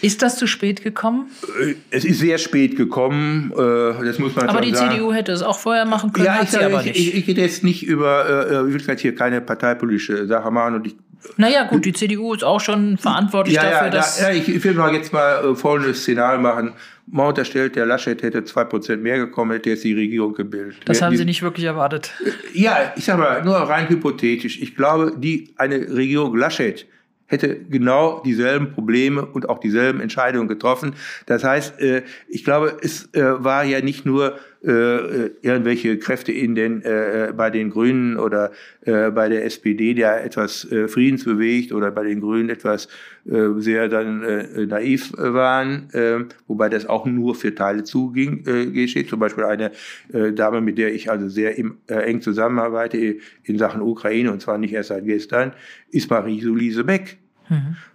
[0.00, 1.30] Ist das zu spät gekommen?
[1.60, 4.92] Äh, es ist sehr spät gekommen, äh, das muss man Aber die sagen.
[4.92, 6.96] CDU hätte es auch vorher machen können, ja, ich, sage, aber ich, nicht.
[6.98, 10.74] ich, ich rede jetzt nicht über, äh, ich will jetzt hier keine parteipolitische Sache machen
[10.76, 10.96] und ich
[11.36, 14.20] naja, gut, die CDU ist auch schon verantwortlich ja, dafür, ja, dass.
[14.20, 16.72] Ja, ich will mal jetzt mal äh, folgendes Szenario machen.
[17.10, 20.76] Man unterstellt, der Laschet hätte zwei Prozent mehr gekommen, hätte jetzt die Regierung gebildet.
[20.84, 22.12] das Wir- haben die- Sie nicht wirklich erwartet.
[22.52, 24.60] Ja, ich sag mal, nur rein hypothetisch.
[24.60, 26.86] Ich glaube, die, eine Regierung Laschet
[27.28, 30.94] hätte genau dieselben Probleme und auch dieselben Entscheidungen getroffen.
[31.26, 36.32] Das heißt, äh, ich glaube, es äh, war ja nicht nur äh, äh, irgendwelche Kräfte
[36.32, 41.72] in den, äh, bei den Grünen oder äh, bei der SPD, der etwas äh, friedensbewegt
[41.72, 42.88] oder bei den Grünen etwas
[43.30, 48.44] äh, sehr dann äh, naiv äh, waren, äh, wobei das auch nur für Teile zuging,
[48.46, 49.08] äh, geschieht.
[49.08, 49.70] Zum Beispiel eine
[50.12, 54.42] äh, Dame, mit der ich also sehr im, äh, eng zusammenarbeite in Sachen Ukraine und
[54.42, 55.52] zwar nicht erst seit gestern,
[55.90, 57.18] ist Marie-Soulise Beck.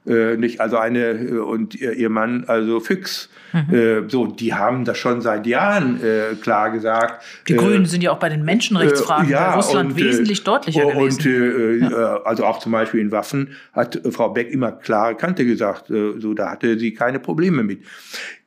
[0.06, 3.30] Äh, nicht also eine äh, und ihr, ihr Mann also Füchs
[3.72, 8.04] äh, so die haben das schon seit Jahren äh, klar gesagt Die äh, Grünen sind
[8.04, 11.84] ja auch bei den Menschenrechtsfragen äh, ja, Russland und, wesentlich deutlicher und, gewesen.
[11.84, 15.88] äh, äh, also auch zum Beispiel in Waffen hat Frau Beck immer klare Kante gesagt.
[15.88, 17.84] So, da hatte sie keine Probleme mit.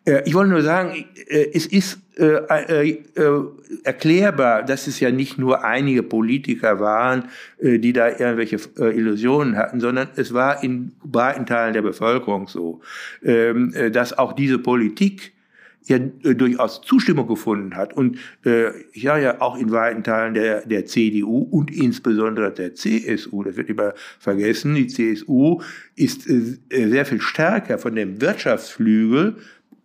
[0.07, 2.97] Äh, ich wollte nur sagen, äh, es ist äh,
[3.85, 7.25] erklärbar, dass es ja nicht nur einige Politiker waren,
[7.61, 12.81] die da irgendwelche Illusionen hatten, sondern es war in breiten Teilen der Bevölkerung so,
[13.23, 15.35] ähm, äh, dass auch diese Politik
[15.89, 17.93] ja durchaus Zustimmung gefunden hat.
[17.93, 18.19] Und
[18.93, 23.69] ja ja auch in weiten Teilen der der CDU und insbesondere der CSU, das wird
[23.69, 25.61] immer vergessen, die CSU
[25.95, 29.37] ist sehr viel stärker von dem Wirtschaftsflügel,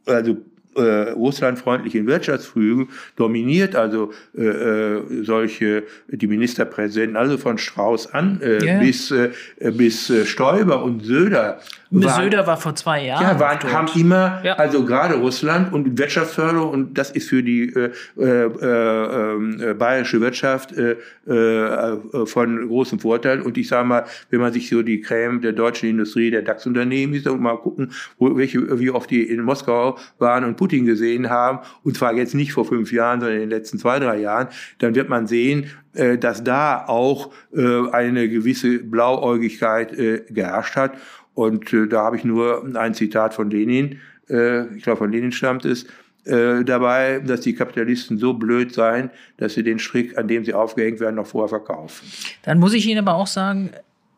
[0.05, 0.37] also
[0.75, 2.87] äh, russlandfreundlichen Wirtschaftsflügel
[3.17, 8.79] dominiert also äh, äh, solche die Ministerpräsidenten also von Strauß an äh, Ja.
[8.79, 11.59] bis äh, bis äh, Stoiber und Söder
[11.91, 13.21] waren- Söder war vor zwei Jahren.
[13.23, 14.53] ja, waren, haben immer, Ja.
[14.53, 20.21] also gerade Russland und Wirtschaftsförderung, und das ist für die äh, äh, äh, äh, bayerische
[20.21, 20.95] Wirtschaft äh,
[21.27, 23.41] äh, von großem Vorteil.
[23.41, 27.13] Und ich sage mal, wenn man sich so die Creme der deutschen Industrie, der DAX-Unternehmen
[27.13, 31.29] ist und mal gucken, wo, welche, wie oft die in Moskau waren und Putin gesehen
[31.29, 34.47] haben, und zwar jetzt nicht vor fünf Jahren, sondern in den letzten zwei, drei Jahren,
[34.79, 40.93] dann wird man sehen, äh, dass da auch äh, eine gewisse Blauäugigkeit äh, geherrscht hat.
[41.33, 45.31] Und äh, da habe ich nur ein Zitat von Lenin, äh, ich glaube von Lenin
[45.31, 45.85] stammt es,
[46.25, 50.53] äh, dabei, dass die Kapitalisten so blöd seien, dass sie den Strick, an dem sie
[50.53, 52.05] aufgehängt werden, noch vorher verkaufen.
[52.43, 53.71] Dann muss ich Ihnen aber auch sagen,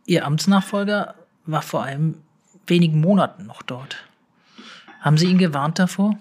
[0.06, 2.16] Ihr Amtsnachfolger war vor einem
[2.68, 4.04] wenigen Monaten noch dort.
[5.00, 6.20] Haben Sie ihn gewarnt davor?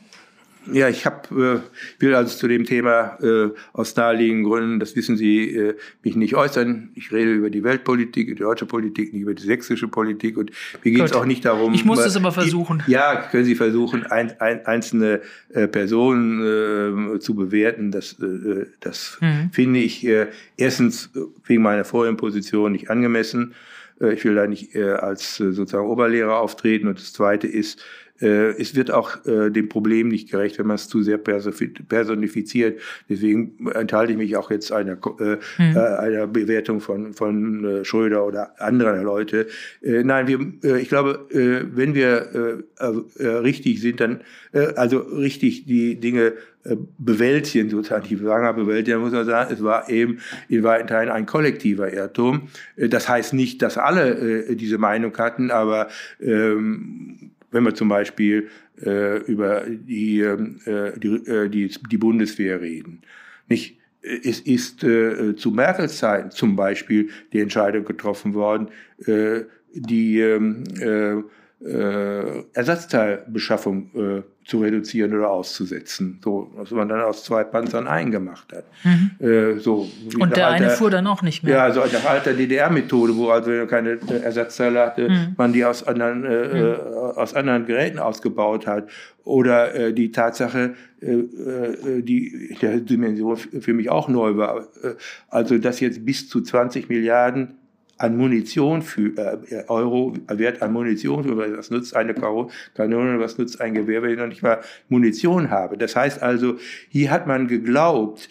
[0.70, 1.62] Ja, ich habe,
[1.98, 6.14] äh, will also zu dem Thema äh, aus naheliegenden Gründen, das wissen Sie, äh, mich
[6.14, 6.90] nicht äußern.
[6.94, 10.50] Ich rede über die Weltpolitik, die deutsche Politik, nicht über die sächsische Politik und
[10.84, 11.74] mir geht es auch nicht darum.
[11.74, 12.82] Ich muss es aber versuchen.
[12.86, 15.20] Ja, können Sie versuchen, ein, ein, einzelne
[15.52, 17.90] äh, Personen äh, zu bewerten.
[17.90, 19.50] Das, äh, das Mhm.
[19.52, 21.10] finde ich äh, erstens
[21.44, 23.54] wegen meiner vorigen Position nicht angemessen.
[24.00, 26.88] Äh, ich will da nicht äh, als äh, sozusagen Oberlehrer auftreten.
[26.88, 27.82] Und das Zweite ist,
[28.26, 32.80] es wird auch äh, dem Problem nicht gerecht, wenn man es zu sehr personifiziert.
[33.08, 38.26] Deswegen enthalte ich mich auch jetzt einer, äh, äh, einer Bewertung von, von äh, Schröder
[38.26, 39.46] oder anderer Leute.
[39.82, 44.20] Äh, nein, wir, äh, ich glaube, äh, wenn wir äh, äh, richtig sind, dann
[44.52, 49.62] äh, also richtig die Dinge äh, bewältigen, sozusagen die Wanger bewältigen, muss man sagen, es
[49.64, 52.48] war eben in weiten Teilen ein kollektiver Irrtum.
[52.76, 55.88] Äh, Das heißt nicht, dass alle äh, diese Meinung hatten, aber
[56.20, 57.21] ähm,
[57.52, 58.48] wenn wir zum Beispiel
[58.84, 63.02] äh, über die, äh, die, äh, die, die Bundeswehr reden.
[63.48, 63.78] Nicht?
[64.02, 68.68] Es ist äh, zu Merkels Zeiten zum Beispiel die Entscheidung getroffen worden,
[69.06, 71.22] äh, die ähm, äh,
[71.64, 78.52] äh, Ersatzteilbeschaffung äh, zu reduzieren oder auszusetzen, so was man dann aus zwei Panzern eingemacht
[78.52, 78.64] hat.
[78.82, 79.10] Mhm.
[79.24, 81.54] Äh, so und der alter, eine fuhr dann auch nicht mehr.
[81.54, 85.34] Ja, so nach alter DDR-Methode, wo also keine Ersatzteile hatte, mhm.
[85.36, 86.56] man die aus anderen äh, mhm.
[86.56, 86.76] Äh,
[87.16, 88.88] aus anderen Geräten ausgebaut hat
[89.22, 94.94] oder äh, die Tatsache, äh, äh, die der Dimension für mich auch neu war, äh,
[95.28, 97.54] also dass jetzt bis zu 20 Milliarden
[98.02, 103.74] an Munition für äh, Euro Wert an Munition was nutzt eine Kanone, was nutzt ein
[103.74, 105.78] Gewehr, wenn ich noch nicht mal Munition habe.
[105.78, 106.56] Das heißt also,
[106.88, 108.28] hier hat man geglaubt,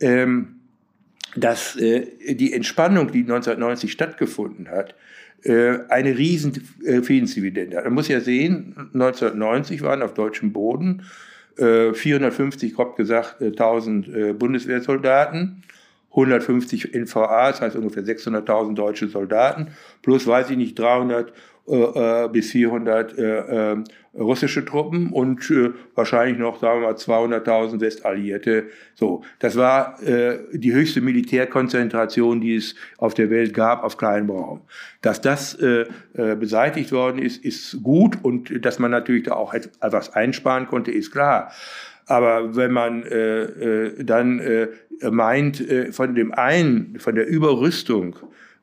[0.00, 0.56] ähm,
[1.36, 4.94] dass äh, die Entspannung, die 1990 stattgefunden hat,
[5.42, 7.80] äh, eine riesen äh, Friedensdividende.
[7.82, 11.02] Man muss ja sehen, 1990 waren auf deutschem Boden
[11.56, 15.62] äh, 450, grob gesagt, 1000 äh, Bundeswehrsoldaten
[16.16, 19.68] 150 NVA, das heißt ungefähr 600.000 deutsche Soldaten,
[20.02, 21.32] plus, weiß ich nicht, 300
[21.66, 26.94] äh, äh, bis 400 äh, äh, russische Truppen und äh, wahrscheinlich noch, sagen wir mal,
[26.94, 28.66] 200.000 Westalliierte.
[28.94, 34.28] So, das war äh, die höchste Militärkonzentration, die es auf der Welt gab, auf kleinem
[34.28, 34.60] Raum.
[35.00, 35.58] Dass das
[36.12, 41.10] beseitigt worden ist, ist gut und dass man natürlich da auch etwas einsparen konnte, ist
[41.10, 41.50] klar.
[42.06, 44.68] Aber wenn man äh, äh, dann äh,
[45.10, 48.16] meint, äh, von dem einen, von der Überrüstung,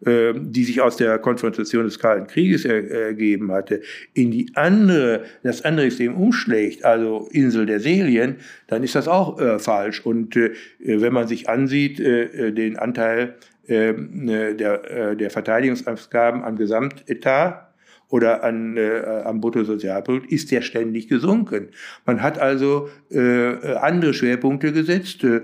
[0.05, 3.81] äh, die sich aus der Konfrontation des Kalten Krieges er, ergeben hatte,
[4.13, 9.39] in die andere, das andere System umschlägt, also Insel der Selien, dann ist das auch
[9.39, 10.05] äh, falsch.
[10.05, 13.35] Und äh, wenn man sich ansieht, äh, den Anteil
[13.67, 17.70] äh, der, äh, der Verteidigungsausgaben am Gesamtetat,
[18.11, 21.69] oder an, äh, am Bruttosozialprodukt ist der ständig gesunken.
[22.05, 25.41] Man hat also äh, andere Schwerpunkte gesetzt äh,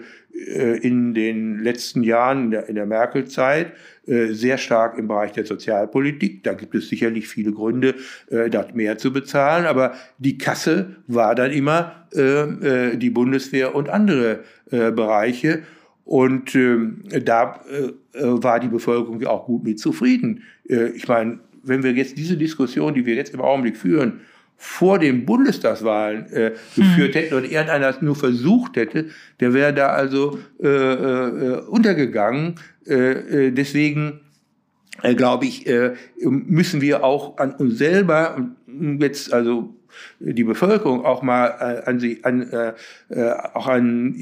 [0.78, 3.74] in den letzten Jahren in der, in der Merkel-Zeit
[4.06, 6.44] äh, sehr stark im Bereich der Sozialpolitik.
[6.44, 7.96] Da gibt es sicherlich viele Gründe,
[8.30, 12.22] äh, dort mehr zu bezahlen, aber die Kasse war dann immer äh,
[12.92, 15.64] äh, die Bundeswehr und andere äh, Bereiche.
[16.04, 20.44] Und äh, da äh, war die Bevölkerung auch gut mit zufrieden.
[20.70, 24.22] Äh, ich meine, wenn wir jetzt diese Diskussion, die wir jetzt im Augenblick führen,
[24.60, 27.22] vor den Bundestagswahlen äh, geführt hm.
[27.22, 32.56] hätten und irgendeiner nur versucht hätte, der wäre da also äh, äh, untergegangen.
[32.88, 34.22] Äh, äh deswegen
[35.04, 38.48] äh, glaube ich, äh, müssen wir auch an uns selber
[39.00, 39.76] jetzt also
[40.20, 42.74] die Bevölkerung auch mal äh, an sie an äh,
[43.10, 44.16] äh, auch an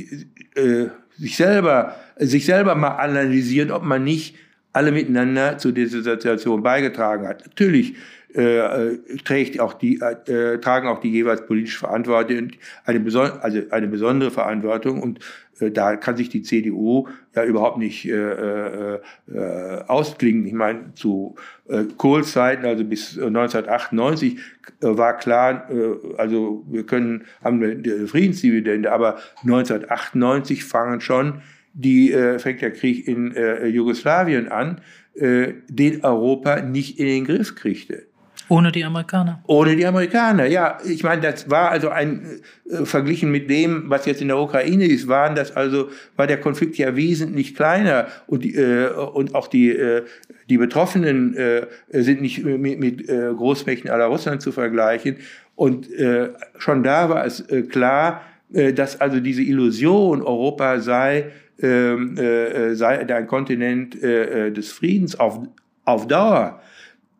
[0.55, 4.35] äh, sich selber sich selber mal analysieren, ob man nicht
[4.75, 7.45] alle miteinander zu dieser Situation beigetragen hat.
[7.45, 7.95] Natürlich
[8.35, 12.51] äh, äh, trägt auch die, äh, tragen auch die jeweils politisch Verantwortlichen
[12.83, 15.19] eine, beson also eine besondere Verantwortung und
[15.61, 18.99] äh, da kann sich die CDU ja überhaupt nicht äh, äh,
[19.33, 20.45] äh, ausklingen.
[20.45, 21.35] Ich meine, zu
[21.69, 24.39] äh, Kohls Zeiten, also bis 1998, äh,
[24.81, 31.41] war klar, äh, also wir können, haben eine Friedensdividende, aber 1998 fangen schon
[31.75, 34.81] die äh, fängt der Krieg in äh, Jugoslawien an,
[35.13, 38.03] äh, den Europa nicht in den Griff kriegte.
[38.47, 39.43] Ohne die Amerikaner.
[39.47, 40.77] Ohne die Amerikaner, ja.
[40.87, 44.85] Ich meine, das war also ein, äh, verglichen mit dem, was jetzt in der Ukraine
[44.85, 49.71] ist, waren das also, war der Konflikt ja wesentlich kleiner und, äh, und auch die,
[49.71, 50.03] äh,
[50.47, 55.17] die Betroffenen äh, sind nicht mit, mit äh, Großmächten aller Russland zu vergleichen.
[55.55, 58.21] Und äh, schon da war es äh, klar,
[58.53, 65.39] äh, dass also diese Illusion, Europa sei sei ein Kontinent äh, äh, des Friedens auf,
[65.85, 66.61] auf Dauer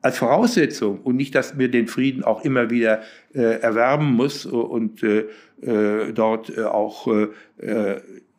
[0.01, 3.01] als Voraussetzung und nicht, dass wir den Frieden auch immer wieder
[3.33, 5.25] äh, erwerben muss und äh,
[5.61, 7.95] äh, dort äh, auch äh,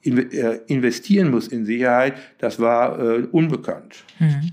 [0.06, 4.04] investieren muss in Sicherheit, das war äh, unbekannt.
[4.18, 4.52] Mhm.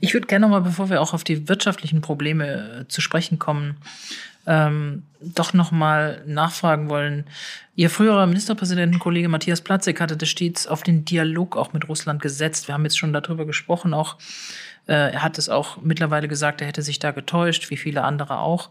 [0.00, 3.38] Ich würde gerne noch mal, bevor wir auch auf die wirtschaftlichen Probleme äh, zu sprechen
[3.38, 3.76] kommen,
[4.46, 7.24] ähm, doch noch mal nachfragen wollen.
[7.74, 12.68] Ihr früherer Ministerpräsidentenkollege Matthias Platzek hatte das stets auf den Dialog auch mit Russland gesetzt.
[12.68, 14.16] Wir haben jetzt schon darüber gesprochen, auch
[14.86, 18.38] äh, er hat es auch mittlerweile gesagt, er hätte sich da getäuscht, wie viele andere
[18.38, 18.70] auch.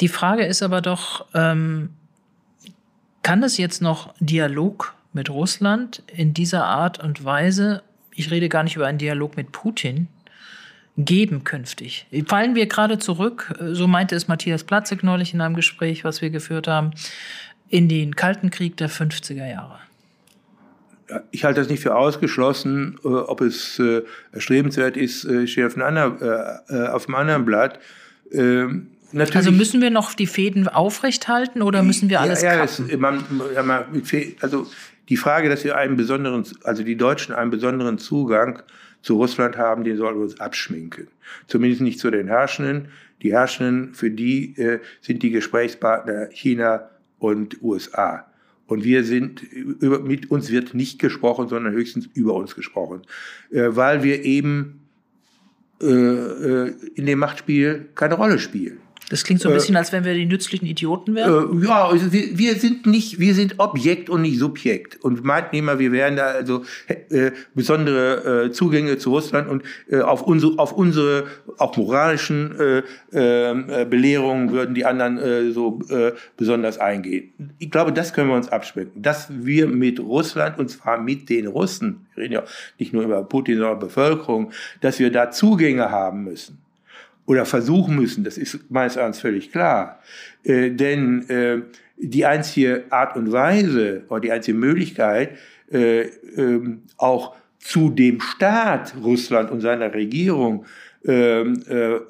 [0.00, 1.90] Die Frage ist aber doch, ähm,
[3.22, 7.82] kann es jetzt noch Dialog mit Russland in dieser Art und Weise,
[8.14, 10.06] ich rede gar nicht über einen Dialog mit Putin,
[10.96, 12.06] geben künftig.
[12.26, 16.30] Fallen wir gerade zurück, so meinte es Matthias Platzek neulich in einem Gespräch, was wir
[16.30, 16.92] geführt haben,
[17.68, 19.80] in den Kalten Krieg der 50er Jahre.
[21.32, 24.02] Ich halte das nicht für ausgeschlossen, äh, ob es äh,
[24.32, 26.20] erstrebenswert ist, äh, steht auf anderen,
[26.92, 27.80] auf einem anderen Blatt.
[28.32, 32.64] Ähm, Natürlich, also müssen wir noch die Fäden aufrechthalten oder müssen wir alles ja, ja,
[32.64, 33.24] es, man,
[33.64, 33.84] man,
[34.42, 34.66] also
[35.08, 38.62] die Frage, dass wir einen besonderen, also die Deutschen einen besonderen Zugang
[39.02, 41.08] zu Russland haben, den sollten wir uns abschminken.
[41.46, 42.88] Zumindest nicht zu den Herrschenden.
[43.22, 48.26] Die Herrschenden, für die äh, sind die Gesprächspartner China und USA.
[48.66, 53.02] Und wir sind, über, mit uns wird nicht gesprochen, sondern höchstens über uns gesprochen,
[53.50, 54.80] äh, weil wir eben
[55.80, 58.78] äh, äh in dem Machtspiel keine Rolle spielen.
[59.10, 61.62] Das klingt so ein bisschen, äh, als wenn wir die nützlichen Idioten wären.
[61.62, 65.02] Äh, ja, also wir, wir, sind nicht, wir sind Objekt und nicht Subjekt.
[65.02, 70.00] Und meinten immer, wir wären da also äh, besondere äh, Zugänge zu Russland und äh,
[70.00, 71.26] auf unsere, auf unsere
[71.56, 72.82] auch moralischen äh,
[73.12, 75.80] äh, Belehrungen würden die anderen so
[76.36, 77.32] besonders eingehen.
[77.58, 79.02] Ich glaube, das können wir uns abschmecken.
[79.02, 82.42] Dass wir mit Russland, und zwar mit den Russen, wir reden ja
[82.78, 86.58] nicht nur über Putin, sondern Bevölkerung, dass wir da Zugänge haben müssen
[87.28, 90.00] oder versuchen müssen, das ist meines Erachtens völlig klar.
[90.44, 91.60] Äh, denn äh,
[91.98, 95.36] die einzige Art und Weise oder die einzige Möglichkeit,
[95.70, 96.04] äh,
[96.36, 100.64] ähm, auch zu dem Staat Russland und seiner Regierung
[101.04, 102.00] ähm, äh, äh,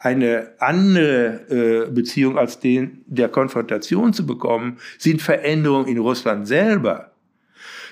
[0.00, 7.12] eine andere äh, Beziehung als den der Konfrontation zu bekommen, sind Veränderungen in Russland selber.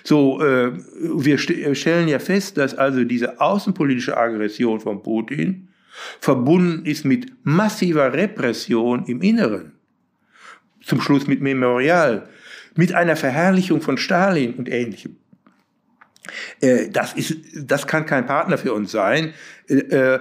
[0.03, 5.69] So, äh, wir st stellen ja fest, dass also diese außenpolitische Aggression von Putin
[6.21, 9.73] verbunden ist mit massiver Repression im Inneren,
[10.83, 12.29] zum Schluss mit Memorial,
[12.77, 15.17] mit einer Verherrlichung von Stalin und ähnlichem.
[16.61, 19.35] Äh, das, ist, das kann kein Partner für uns sein.
[19.69, 20.19] Äh,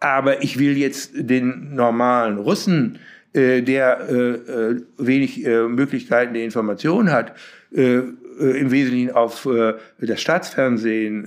[0.00, 2.98] aber ich will jetzt den normalen Russen,
[3.32, 7.36] äh, der wenig Möglichkeiten der Information hat,
[7.70, 9.48] im Wesentlichen auf
[9.98, 11.24] das Staatsfernsehen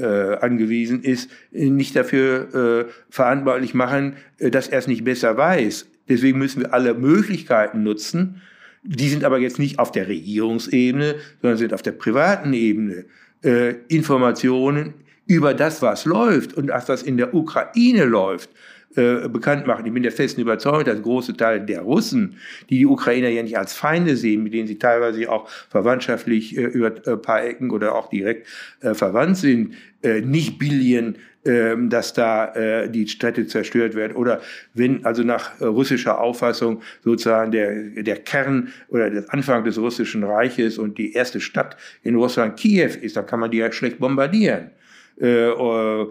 [0.00, 5.86] äh, angewiesen ist, nicht dafür äh, verantwortlich machen, äh, dass er es nicht besser weiß.
[6.08, 8.42] Deswegen müssen wir alle Möglichkeiten nutzen.
[8.82, 13.04] Die sind aber jetzt nicht auf der Regierungsebene, sondern sind auf der privaten Ebene.
[13.42, 14.94] Äh, Informationen
[15.26, 18.50] über das, was läuft und was das in der Ukraine läuft,
[18.96, 19.86] äh, bekannt machen.
[19.86, 22.38] Ich bin der festen Überzeugung, dass große Teile der Russen,
[22.70, 26.62] die die Ukrainer ja nicht als Feinde sehen, mit denen sie teilweise auch verwandtschaftlich äh,
[26.62, 28.48] über äh, paar Ecken oder auch direkt
[28.80, 34.40] äh, verwandt sind, äh, nicht billigen, ähm, dass da äh, die Städte zerstört werden oder
[34.74, 40.78] wenn also nach russischer Auffassung sozusagen der der Kern oder der Anfang des russischen Reiches
[40.78, 44.72] und die erste Stadt in Russland Kiew ist, dann kann man die ja schlecht bombardieren.
[45.20, 46.08] Äh, äh,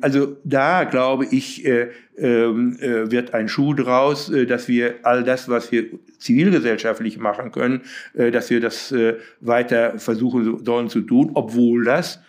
[0.00, 1.88] also da glaube ich, äh,
[2.18, 5.86] ähm, äh, wird ein Schuh draus, äh, dass wir all das, was wir
[6.18, 7.82] zivilgesellschaftlich machen können,
[8.14, 12.20] äh, dass wir das äh, weiter versuchen sollen zu tun, obwohl das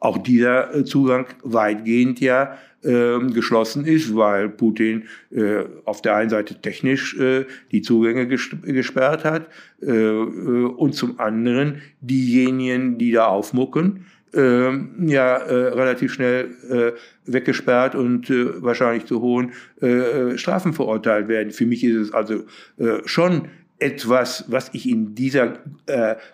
[0.00, 6.30] auch dieser äh, Zugang weitgehend ja äh, geschlossen ist, weil Putin äh, auf der einen
[6.30, 9.46] Seite technisch äh, die Zugänge gesperrt hat
[9.80, 14.70] äh, äh, und zum anderen diejenigen, die da aufmucken, äh,
[15.06, 16.92] ja äh, relativ schnell äh,
[17.30, 21.52] weggesperrt und äh, wahrscheinlich zu hohen äh, äh, Strafen verurteilt werden.
[21.52, 22.44] Für mich ist es also
[22.78, 25.58] äh, schon etwas, was ich in dieser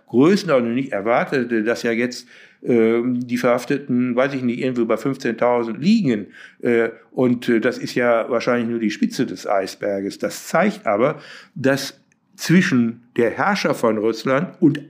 [0.08, 2.28] Größenordnung nicht erwartete, dass ja jetzt
[2.60, 6.26] äh, die Verhafteten, weiß ich nicht, irgendwo bei 15.000 liegen.
[7.10, 10.18] Und das ist ja wahrscheinlich nur die Spitze des Eisberges.
[10.18, 11.22] Das zeigt aber,
[11.54, 11.98] dass
[12.36, 14.80] zwischen der Herrscher von Russland und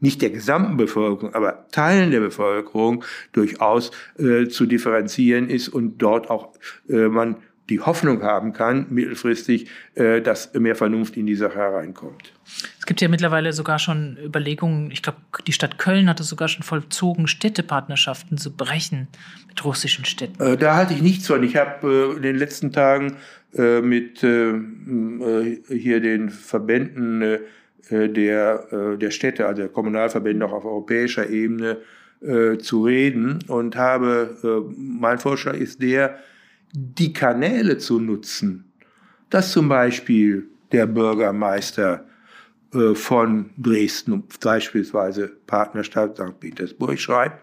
[0.00, 6.30] nicht der gesamten Bevölkerung, aber Teilen der Bevölkerung durchaus äh, zu differenzieren ist und dort
[6.30, 6.52] auch
[6.88, 7.36] äh, man
[7.68, 12.32] die Hoffnung haben kann, mittelfristig, äh, dass mehr Vernunft in die Sache hereinkommt.
[12.78, 16.48] Es gibt ja mittlerweile sogar schon Überlegungen, ich glaube, die Stadt Köln hat es sogar
[16.48, 19.08] schon vollzogen, Städtepartnerschaften zu brechen
[19.48, 20.42] mit russischen Städten.
[20.42, 21.42] Äh, da halte ich nichts von.
[21.42, 23.16] Ich habe äh, in den letzten Tagen
[23.54, 27.38] äh, mit äh, äh, hier den Verbänden
[27.90, 31.78] der, äh, der Städte, also der Kommunalverbände auch auf europäischer Ebene
[32.20, 36.18] äh, zu reden und habe, mein Vorschlag ist der,
[36.72, 38.72] die Kanäle zu nutzen,
[39.30, 42.04] dass zum Beispiel der Bürgermeister
[42.92, 46.38] von Dresden, beispielsweise Partnerstadt St.
[46.38, 47.40] Petersburg, schreibt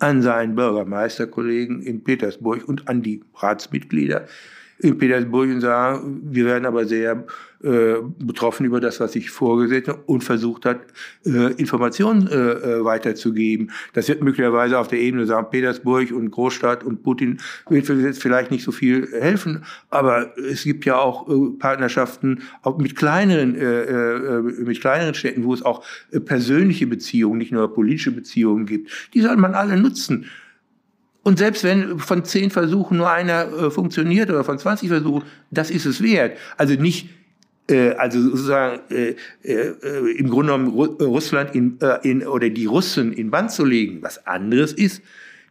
[0.00, 4.26] an seinen Bürgermeisterkollegen in Petersburg und an die Ratsmitglieder
[4.78, 7.24] in Petersburg und sagen, wir werden aber sehr
[7.62, 10.80] äh, betroffen über das, was sich vorgesetzt hat und versucht hat,
[11.26, 13.70] äh, Informationen äh, äh, weiterzugeben.
[13.92, 15.50] Das wird möglicherweise auf der Ebene St.
[15.50, 17.38] Petersburg und Großstadt und Putin
[18.14, 23.52] vielleicht nicht so viel helfen, aber es gibt ja auch äh, Partnerschaften auch mit kleineren,
[24.64, 25.84] mit kleineren Städten, wo es auch
[26.24, 28.90] persönliche Beziehungen, nicht nur politische Beziehungen gibt.
[29.12, 30.24] Die soll man alle nutzen.
[31.22, 35.84] Und selbst wenn von zehn Versuchen nur einer funktioniert oder von 20 Versuchen, das ist
[35.84, 36.38] es wert.
[36.56, 37.10] Also nicht
[37.70, 43.12] äh, also sozusagen äh, äh, im Grunde genommen Russland in, äh, in, oder die Russen
[43.12, 44.02] in Band zu legen.
[44.02, 45.02] Was anderes ist,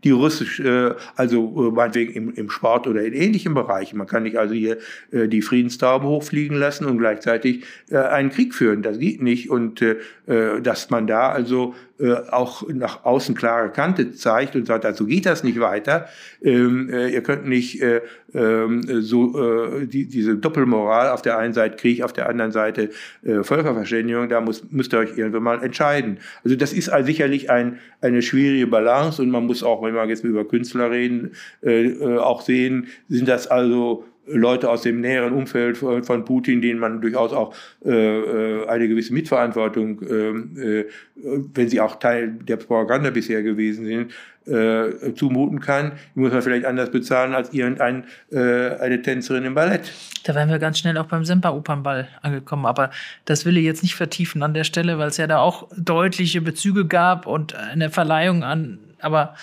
[0.04, 3.98] die russisch, äh, also äh, meinetwegen im, im Sport oder in ähnlichen Bereichen.
[3.98, 4.78] Man kann nicht also hier
[5.12, 8.82] äh, die Friedenstauben hochfliegen lassen und gleichzeitig äh, einen Krieg führen.
[8.82, 9.50] Das geht nicht.
[9.50, 9.98] Und äh,
[10.28, 15.06] äh dass man da also äh, auch nach außen klare Kante zeigt und sagt, also
[15.06, 16.08] geht das nicht weiter.
[16.42, 18.02] Ähm, äh, ihr könnt nicht äh,
[18.34, 22.90] äh, so äh, die, diese Doppelmoral auf der einen Seite Krieg, auf der anderen Seite
[23.24, 26.20] äh, Völkerverständigung, da muss, müsst ihr euch irgendwann mal entscheiden.
[26.44, 30.06] Also das ist also sicherlich ein, eine schwierige Balance und man muss auch, wenn wir
[30.06, 31.32] jetzt über Künstler reden,
[31.62, 37.02] äh, auch sehen, sind das also Leute aus dem näheren Umfeld von Putin, denen man
[37.02, 37.54] durchaus auch
[37.86, 43.86] äh, äh eine gewisse Mitverantwortung, ähm, äh, wenn sie auch Teil der Propaganda bisher gewesen
[43.86, 44.12] sind,
[44.50, 45.94] äh, zumuten kann.
[46.16, 49.92] Die muss man vielleicht anders bezahlen als irgendeine äh, eine Tänzerin im Ballett.
[50.24, 52.66] Da wären wir ganz schnell auch beim Semper-Opernball angekommen.
[52.66, 52.90] Aber
[53.26, 56.42] das will ich jetzt nicht vertiefen an der Stelle, weil es ja da auch deutliche
[56.42, 58.80] Bezüge gab und eine Verleihung an.
[59.02, 59.36] Aber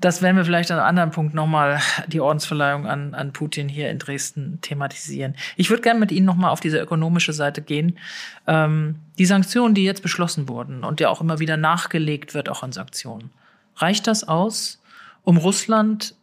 [0.00, 3.90] das werden wir vielleicht an einem anderen Punkt nochmal die Ordensverleihung an, an Putin hier
[3.90, 5.34] in Dresden thematisieren.
[5.56, 7.98] Ich würde gerne mit Ihnen nochmal auf diese ökonomische Seite gehen.
[8.46, 12.62] Ähm, die Sanktionen, die jetzt beschlossen wurden und ja auch immer wieder nachgelegt wird, auch
[12.62, 13.30] an Sanktionen.
[13.76, 14.80] Reicht das aus,
[15.24, 16.14] um Russland,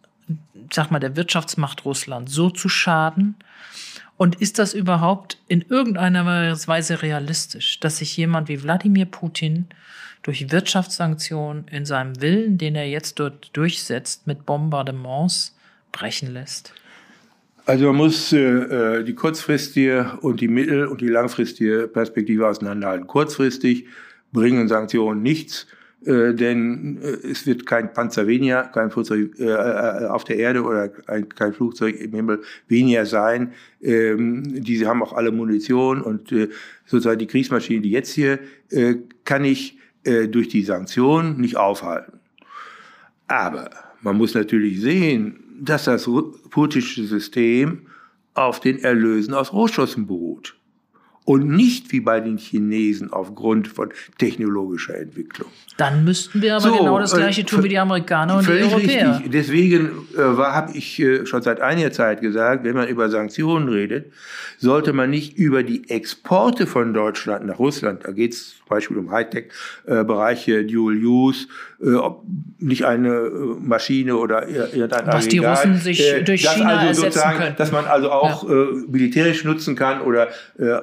[0.71, 3.35] sag mal, der Wirtschaftsmacht Russland so zu schaden?
[4.17, 9.67] Und ist das überhaupt in irgendeiner Weise realistisch, dass sich jemand wie Wladimir Putin
[10.25, 15.55] durch Wirtschaftssanktionen in seinem Willen, den er jetzt dort durchsetzt, mit Bombardements
[15.91, 16.73] brechen lässt?
[17.67, 23.05] Also man muss äh, äh, die kurzfristige und die mittel- und die langfristige Perspektive auseinanderhalten.
[23.05, 23.85] Kurzfristig
[24.33, 25.67] bringen Sanktionen nichts,
[26.05, 30.63] äh, denn äh, es wird kein Panzer weniger, kein Flugzeug äh, äh, auf der Erde
[30.63, 33.53] oder ein, kein Flugzeug im Himmel weniger sein.
[33.79, 36.49] Ähm, diese haben auch alle Munition und äh,
[36.87, 38.39] sozusagen die Kriegsmaschine, die jetzt hier,
[38.71, 42.19] äh, kann ich äh, durch die Sanktionen nicht aufhalten.
[43.27, 43.69] Aber
[44.01, 46.09] man muss natürlich sehen, dass das
[46.49, 47.87] putinsche System
[48.33, 50.55] auf den Erlösen aus Rohstoffen beruht
[51.25, 55.49] und nicht wie bei den Chinesen aufgrund von technologischer Entwicklung.
[55.77, 58.51] Dann müssten wir aber so, genau das Gleiche äh, tun wie die Amerikaner und die
[58.51, 59.15] Europäer.
[59.15, 59.31] Richtig.
[59.31, 64.13] Deswegen äh, habe ich äh, schon seit einiger Zeit gesagt, wenn man über Sanktionen redet,
[64.57, 68.97] sollte man nicht über die Exporte von Deutschland nach Russland, da geht es zum Beispiel
[68.97, 71.47] um Hightech-Bereiche, äh, Dual Use,
[71.81, 72.23] äh, ob
[72.59, 77.37] nicht eine äh, Maschine oder irgendein Was Aggregat, die Russen sich durch China also ersetzen
[77.37, 77.55] können.
[77.57, 78.55] Dass man also auch ja.
[78.87, 80.29] militärisch nutzen kann oder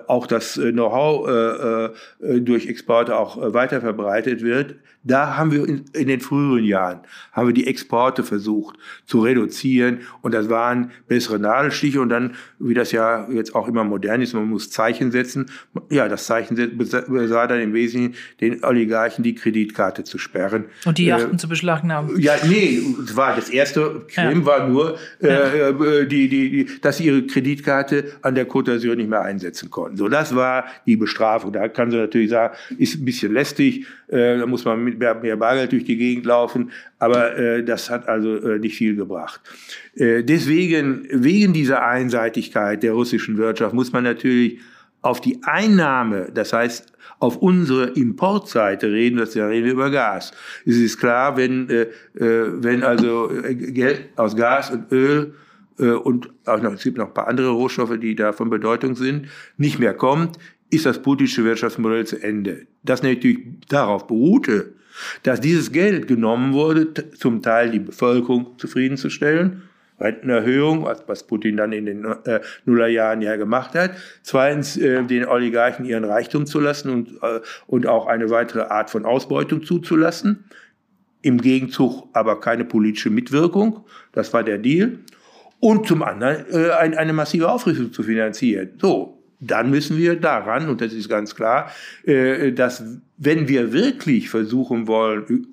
[0.06, 4.76] auch das Know-how durch Exporte auch weiter verbreitet wird.
[5.04, 7.00] Da haben wir in, in, den früheren Jahren,
[7.32, 12.74] haben wir die Exporte versucht zu reduzieren und das waren bessere Nadelstiche und dann, wie
[12.74, 15.50] das ja jetzt auch immer modern ist, man muss Zeichen setzen.
[15.90, 20.66] Ja, das Zeichen sah dann im Wesentlichen den Oligarchen die Kreditkarte zu sperren.
[20.84, 22.20] Und die Yachten äh, zu beschlagnahmen.
[22.20, 24.46] Ja, nee, es war das erste Krim ja.
[24.46, 25.68] war nur, äh, ja.
[25.68, 29.68] Äh, die, die, die, dass sie ihre Kreditkarte an der Côte d'Azur nicht mehr einsetzen
[29.68, 29.96] konnten.
[29.96, 31.52] So, das war die Bestrafung.
[31.52, 35.36] Da kann sie natürlich sagen, ist ein bisschen lästig, äh, da muss man mit mehr,
[35.36, 39.40] Bargeld durch die Gegend laufen, aber äh, das hat also äh, nicht viel gebracht.
[39.94, 44.60] Äh, deswegen, wegen dieser Einseitigkeit der russischen Wirtschaft muss man natürlich
[45.00, 50.32] auf die Einnahme, das heißt auf unsere Importseite reden, das ja reden wir über Gas.
[50.64, 51.82] Es ist klar, wenn, äh,
[52.14, 55.34] äh wenn also Geld aus Gas und Öl
[55.90, 59.78] und auch es gibt noch ein paar andere Rohstoffe, die da von Bedeutung sind, nicht
[59.78, 60.38] mehr kommt,
[60.70, 62.66] ist das putinsche Wirtschaftsmodell zu Ende.
[62.82, 64.72] Das natürlich darauf beruhte,
[65.22, 69.62] dass dieses Geld genommen wurde, zum Teil die Bevölkerung zufriedenzustellen,
[70.00, 73.92] Rentenerhöhung, was, was Putin dann in den äh, Nullerjahren ja gemacht hat.
[74.22, 78.90] Zweitens, äh, den Oligarchen ihren Reichtum zu lassen und, äh, und auch eine weitere Art
[78.90, 80.44] von Ausbeutung zuzulassen.
[81.22, 83.84] Im Gegenzug aber keine politische Mitwirkung.
[84.10, 84.98] Das war der Deal.
[85.64, 88.70] Und zum anderen äh, ein, eine massive Aufrüstung zu finanzieren.
[88.80, 91.70] So, dann müssen wir daran, und das ist ganz klar,
[92.04, 92.82] äh, dass
[93.16, 95.46] wenn wir wirklich versuchen wollen,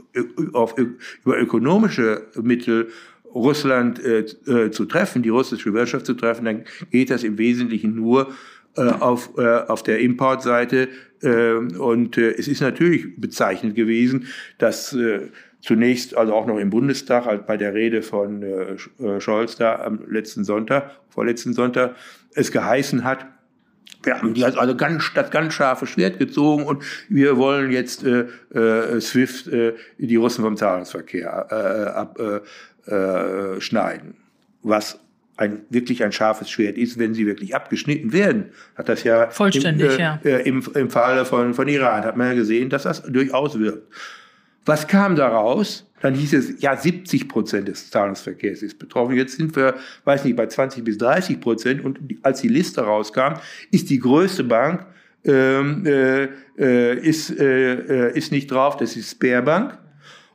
[0.53, 2.88] auf, über ökonomische Mittel
[3.36, 7.93] Russland äh, äh, zu treffen, die russische Wirtschaft zu treffen, dann geht das im Wesentlichen
[7.93, 8.34] nur
[8.76, 10.88] auf, auf der Importseite.
[11.22, 14.28] und es ist natürlich bezeichnend gewesen,
[14.60, 14.95] dass
[15.62, 18.45] zunächst, also auch noch im Bundestag, also bei der Rede von
[19.20, 21.95] Scholz da am letzten Sonntag, vorletzten Sonntag,
[22.34, 23.26] es geheißen hat,
[24.03, 28.28] wir haben die also ganz, das ganz scharfe Schwert gezogen und wir wollen jetzt äh,
[28.53, 31.47] äh, SWIFT äh, die Russen vom Zahlungsverkehr
[32.88, 34.12] äh, abschneiden.
[34.12, 34.14] Äh,
[34.62, 34.99] was
[35.38, 38.51] ein, wirklich ein scharfes Schwert ist, wenn sie wirklich abgeschnitten werden.
[38.76, 40.20] Hat das ja vollständig, im, ja.
[40.24, 43.88] Äh, im, im Falle von, von Iran hat man ja gesehen, dass das durchaus wirkt.
[44.70, 45.89] Was kam daraus?
[46.01, 49.15] Dann hieß es, ja, 70 Prozent des Zahlungsverkehrs ist betroffen.
[49.15, 51.84] Jetzt sind wir, weiß nicht, bei 20 bis 30 Prozent.
[51.84, 53.39] Und als die Liste rauskam,
[53.72, 54.86] ist die größte Bank
[55.26, 56.26] ähm, äh,
[56.59, 59.76] äh, ist, äh, äh, ist nicht drauf, das ist Sperrbank.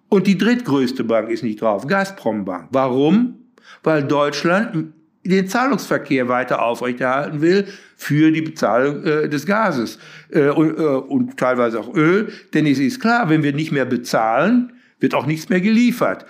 [0.09, 2.71] Und die drittgrößte Bank ist nicht drauf, Gazprom Bank.
[2.73, 3.39] Warum?
[3.85, 4.93] Weil Deutschland
[5.25, 7.67] den Zahlungsverkehr weiter aufrechterhalten will
[7.97, 9.99] für die Bezahlung äh, des Gases
[10.31, 12.33] äh, und, äh, und teilweise auch Öl.
[12.53, 16.27] Denn es ist klar, wenn wir nicht mehr bezahlen, wird auch nichts mehr geliefert.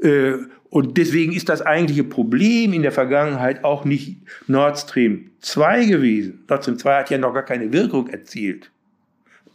[0.00, 0.34] Äh,
[0.70, 6.44] und deswegen ist das eigentliche Problem in der Vergangenheit auch nicht Nord Stream 2 gewesen.
[6.48, 8.70] Nord Stream 2 hat ja noch gar keine Wirkung erzielt.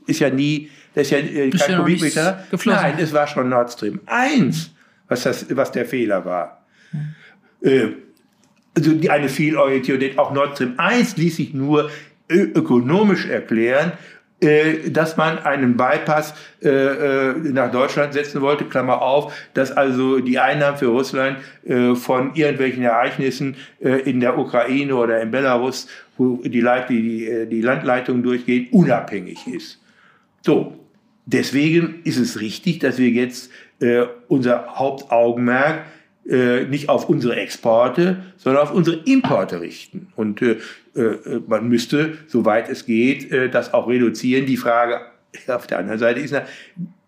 [0.08, 2.44] Ist ja nie, das ist ja äh, kein ja Kubikmeter.
[2.66, 4.72] Nein, es war schon Nord Stream 1,
[5.08, 6.66] was, das, was der Fehler war.
[7.62, 7.96] Hm.
[8.76, 11.90] Also die, eine Fehlorientierung, auch Nord Stream 1 ließ sich nur
[12.30, 13.94] ökonomisch erklären,
[14.44, 20.20] äh, dass man einen Bypass äh, äh, nach Deutschland setzen wollte, Klammer auf, dass also
[20.20, 25.88] die Einnahmen für Russland äh, von irgendwelchen Ereignissen äh, in der Ukraine oder in Belarus,
[26.18, 29.80] wo die, Leit die, äh, die Landleitung durchgehen, unabhängig ist.
[30.42, 30.78] So,
[31.26, 33.50] deswegen ist es richtig, dass wir jetzt
[33.80, 35.86] äh, unser Hauptaugenmerk
[36.30, 40.08] äh, nicht auf unsere Exporte, sondern auf unsere Importe richten.
[40.16, 40.58] Und äh,
[40.96, 44.46] äh, man müsste, soweit es geht, äh, das auch reduzieren.
[44.46, 45.02] Die Frage
[45.48, 46.34] auf der anderen Seite ist,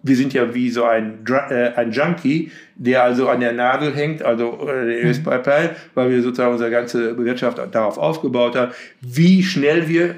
[0.03, 4.22] wir sind ja wie so ein, äh, ein Junkie, der also an der Nadel hängt,
[4.22, 5.76] also äh, der US-Pipeline, mhm.
[5.95, 10.16] weil wir sozusagen unsere ganze Wirtschaft darauf aufgebaut haben, wie schnell wir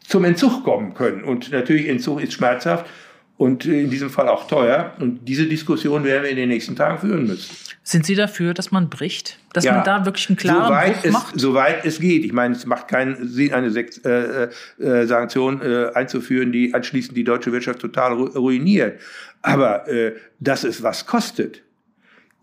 [0.00, 1.22] zum Entzug kommen können.
[1.22, 2.86] Und natürlich, Entzug ist schmerzhaft
[3.36, 4.94] und in diesem Fall auch teuer.
[4.98, 7.54] Und diese Diskussion werden wir in den nächsten Tagen führen müssen.
[7.82, 9.38] Sind Sie dafür, dass man bricht?
[9.52, 11.40] Dass ja, man da wirklich einen klaren soweit Bruch es, macht?
[11.40, 12.24] Soweit es geht.
[12.24, 17.16] Ich meine, es macht keinen Sinn, eine Sek äh, äh, Sanktion äh, einzuführen, die anschließend
[17.16, 19.00] die deutsche Wirtschaft total ruiniert.
[19.42, 21.62] Aber äh, dass es was kostet,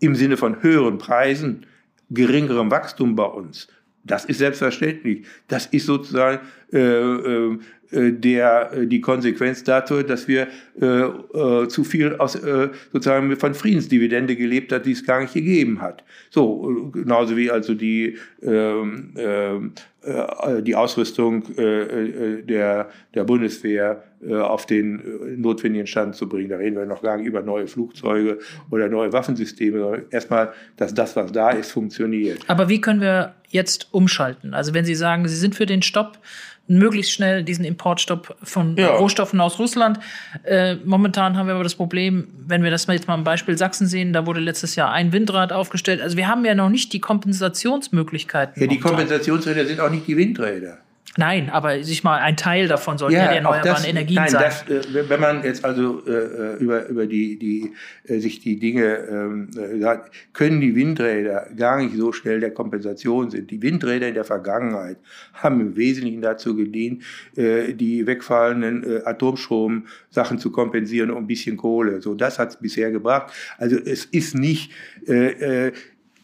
[0.00, 1.66] im Sinne von höheren Preisen,
[2.08, 3.68] geringerem Wachstum bei uns,
[4.04, 5.26] das ist selbstverständlich.
[5.48, 6.40] Das ist sozusagen
[6.72, 7.58] äh, äh, äh,
[7.94, 10.48] der, äh, die Konsequenz dazu, dass wir
[10.80, 15.34] äh, äh, zu viel aus, äh, sozusagen von Friedensdividende gelebt hat, die es gar nicht
[15.34, 16.04] gegeben hat.
[16.30, 24.66] So, genauso wie also die, ähm, äh, die Ausrüstung äh, der, der Bundeswehr äh, auf
[24.66, 26.50] den notwendigen Stand zu bringen.
[26.50, 28.38] Da reden wir noch gar nicht über neue Flugzeuge
[28.70, 32.40] oder neue Waffensysteme, sondern erstmal, dass das, was da ist, funktioniert.
[32.48, 34.52] Aber wie können wir jetzt umschalten?
[34.52, 36.18] Also wenn Sie sagen, Sie sind für den Stopp,
[36.66, 38.96] möglichst schnell diesen Importstopp von ja.
[38.96, 39.98] Rohstoffen aus Russland.
[40.44, 43.86] Äh, momentan haben wir aber das Problem, wenn wir das jetzt mal am Beispiel Sachsen
[43.86, 46.00] sehen, da wurde letztes Jahr ein Windrad aufgestellt.
[46.00, 48.62] Also wir haben ja noch nicht die Kompensationsmöglichkeiten.
[48.62, 50.78] Ja, die Kompensationsräder sind auch nicht die Windräder.
[51.16, 54.30] Nein, aber sich mal ein Teil davon sollte ja, ja die erneuerbaren das, Energien nein,
[54.30, 54.42] sein.
[54.42, 57.72] Das, äh, wenn man jetzt also äh, äh, über, über die, die,
[58.08, 62.50] äh, sich die Dinge ähm, äh, sagt, können die Windräder gar nicht so schnell der
[62.50, 63.50] Kompensation sind.
[63.52, 64.96] Die Windräder in der Vergangenheit
[65.34, 67.04] haben im Wesentlichen dazu gedient,
[67.36, 72.02] äh, die wegfallenden Atomstrom-Sachen zu kompensieren und ein bisschen Kohle.
[72.02, 73.32] So, das hat es bisher gebracht.
[73.58, 74.72] Also es ist nicht
[75.06, 75.72] äh, äh,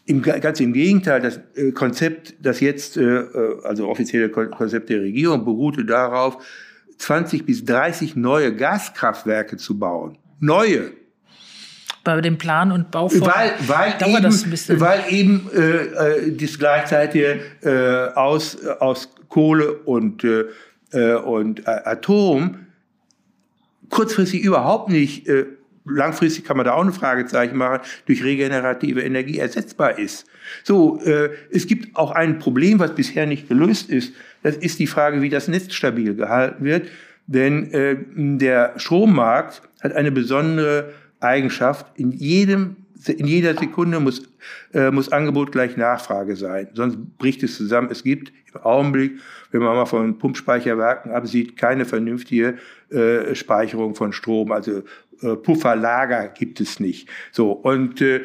[0.05, 5.01] im, ganz im Gegenteil, das äh, Konzept, das jetzt, äh, äh also offizielle Konzept der
[5.01, 6.43] Regierung, beruhte darauf,
[6.97, 10.17] 20 bis 30 neue Gaskraftwerke zu bauen.
[10.39, 10.91] Neue.
[12.03, 14.79] Bei dem Plan und Bauvorhaben weil, weil dauert eben, das ein bisschen.
[14.79, 20.45] Weil eben äh, das gleichzeitige äh, aus, aus Kohle und, äh
[21.23, 22.65] und Atom
[23.91, 25.45] kurzfristig überhaupt nicht äh,
[25.85, 30.25] langfristig kann man da auch ein Fragezeichen machen, durch regenerative Energie ersetzbar ist.
[30.63, 34.13] So, äh, es gibt auch ein Problem, was bisher nicht gelöst ist.
[34.43, 36.87] Das ist die Frage, wie das Netz stabil gehalten wird.
[37.27, 41.85] Denn äh, der Strommarkt hat eine besondere Eigenschaft.
[41.95, 42.75] In jedem
[43.07, 44.21] in jeder Sekunde muss,
[44.73, 47.89] äh, muss Angebot gleich Nachfrage sein, sonst bricht es zusammen.
[47.91, 49.19] Es gibt im Augenblick,
[49.51, 52.57] wenn man mal von Pumpspeicherwerken absieht, keine vernünftige
[52.89, 54.51] äh, Speicherung von Strom.
[54.51, 54.83] Also
[55.21, 57.07] äh, Pufferlager gibt es nicht.
[57.31, 58.21] So und äh,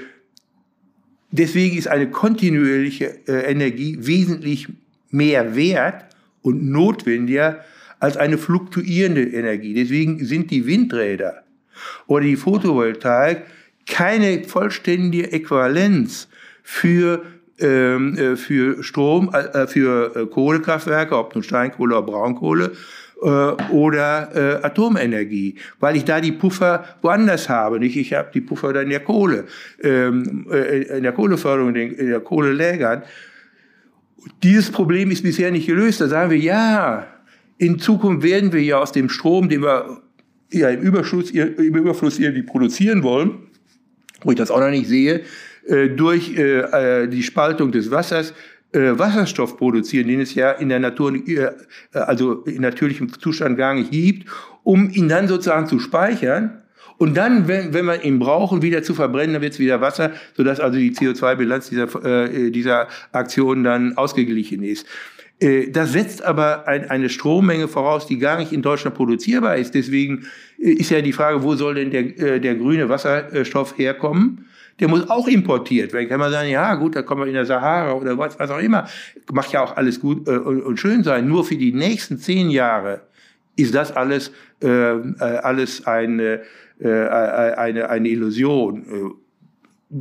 [1.31, 4.69] deswegen ist eine kontinuierliche äh, Energie wesentlich
[5.11, 6.07] mehr wert
[6.43, 7.65] und notwendiger
[7.99, 9.75] als eine fluktuierende Energie.
[9.75, 11.45] Deswegen sind die Windräder
[12.07, 13.43] oder die Photovoltaik
[13.87, 16.29] keine vollständige Äquivalenz
[16.63, 17.23] für
[17.59, 19.33] ähm, äh, für Strom,
[19.69, 22.73] für Kohlekraftwerke, ob nun Steinkohle oder Braunkohle
[23.23, 23.27] äh,
[23.73, 27.79] oder äh, Atomenergie, weil ich da die Puffer woanders habe.
[27.79, 27.97] Nicht?
[27.97, 29.45] Ich habe die Puffer dann in der Kohle,
[29.83, 33.03] ähm, äh, in der Kohleförderung, in der Kohlelägern.
[34.43, 36.01] Dieses Problem ist bisher nicht gelöst.
[36.01, 37.07] Da sagen wir, ja,
[37.59, 40.03] in Zukunft werden wir ja aus dem Strom, den wir
[40.53, 43.39] ja im Überschuss, im Überfluss irgendwie produzieren wollen,
[44.23, 45.23] wo ich das auch noch nicht sehe,
[45.67, 46.61] äh, durch äh,
[47.03, 48.35] äh, die Spaltung des Wassers
[48.77, 51.15] Wasserstoff produzieren, den es ja in der Natur,
[51.93, 54.29] also in natürlichem Zustand gar nicht gibt,
[54.63, 56.63] um ihn dann sozusagen zu speichern
[56.99, 60.13] und dann, wenn, wenn wir ihn brauchen, wieder zu verbrennen, dann wird es wieder Wasser,
[60.35, 64.87] sodass also die CO2-Bilanz dieser, äh, dieser Aktion dann ausgeglichen ist.
[65.39, 69.75] Äh, das setzt aber ein, eine Strommenge voraus, die gar nicht in Deutschland produzierbar ist.
[69.75, 74.47] Deswegen ist ja die Frage, wo soll denn der, der grüne Wasserstoff herkommen?
[74.81, 76.09] Der muss auch importiert werden.
[76.09, 78.59] Kann man sagen, ja gut, da kommen wir in der Sahara oder was, was auch
[78.59, 78.87] immer.
[79.33, 81.27] Macht ja auch alles gut äh, und, und, schön sein.
[81.27, 83.03] Nur für die nächsten zehn Jahre
[83.57, 86.43] ist das alles, äh, äh alles eine,
[86.79, 88.83] äh, eine, eine Illusion.
[88.83, 89.27] Äh,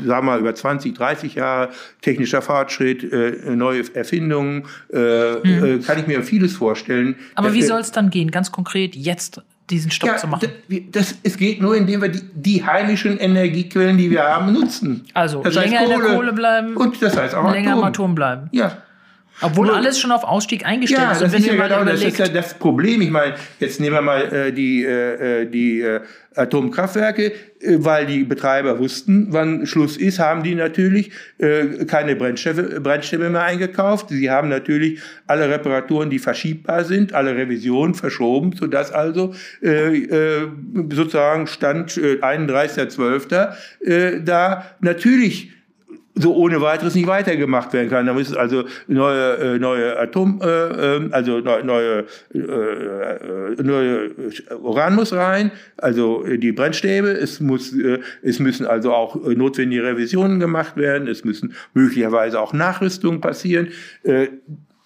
[0.04, 1.70] sagen wir mal, über 20, 30 Jahre
[2.02, 5.84] technischer Fortschritt, äh, neue Erfindungen, äh, mhm.
[5.84, 7.16] kann ich mir vieles vorstellen.
[7.36, 9.42] Aber wie soll es dann gehen, ganz konkret jetzt?
[9.70, 10.50] Diesen Stopp ja, zu machen?
[10.92, 15.06] Das, es geht nur, indem wir die, die, heimischen Energiequellen, die wir haben, nutzen.
[15.14, 17.80] Also das länger heißt Kohle, in der Kohle bleiben und das heißt auch länger Atom.
[17.80, 18.50] im Atom bleiben.
[18.52, 18.78] Ja.
[19.42, 21.22] Obwohl nur, alles schon auf Ausstieg eingestellt ja, ist.
[21.22, 23.02] Das, ist ja genau, das ist ja das Problem.
[23.02, 26.00] Ich meine, jetzt nehmen wir mal äh, die, äh, äh die äh,
[26.36, 32.80] Atomkraftwerke, äh, weil die Betreiber wussten, wann Schluss ist, haben die natürlich äh, keine Brennstäbe,
[32.80, 34.10] Brennstäbe mehr eingekauft.
[34.10, 40.48] Sie haben natürlich alle Reparaturen, die verschiebbar sind, alle Revisionen verschoben, sodass also äh, äh,
[40.92, 43.54] sozusagen Stand äh, 31.12.
[43.82, 45.55] Äh, da natürlich
[46.16, 48.06] so ohne weiteres nicht weitergemacht werden kann.
[48.06, 50.48] Da müssen also neue äh, neue Atom äh,
[50.96, 54.12] ähm, also neue äh, äh, neue
[54.62, 57.10] Uran muss rein, also äh, die Brennstäbe.
[57.10, 61.08] Es muss äh, es müssen also auch äh, notwendige Revisionen gemacht werden.
[61.08, 63.68] Es müssen möglicherweise auch Nachrüstungen passieren.
[64.04, 64.28] Äh,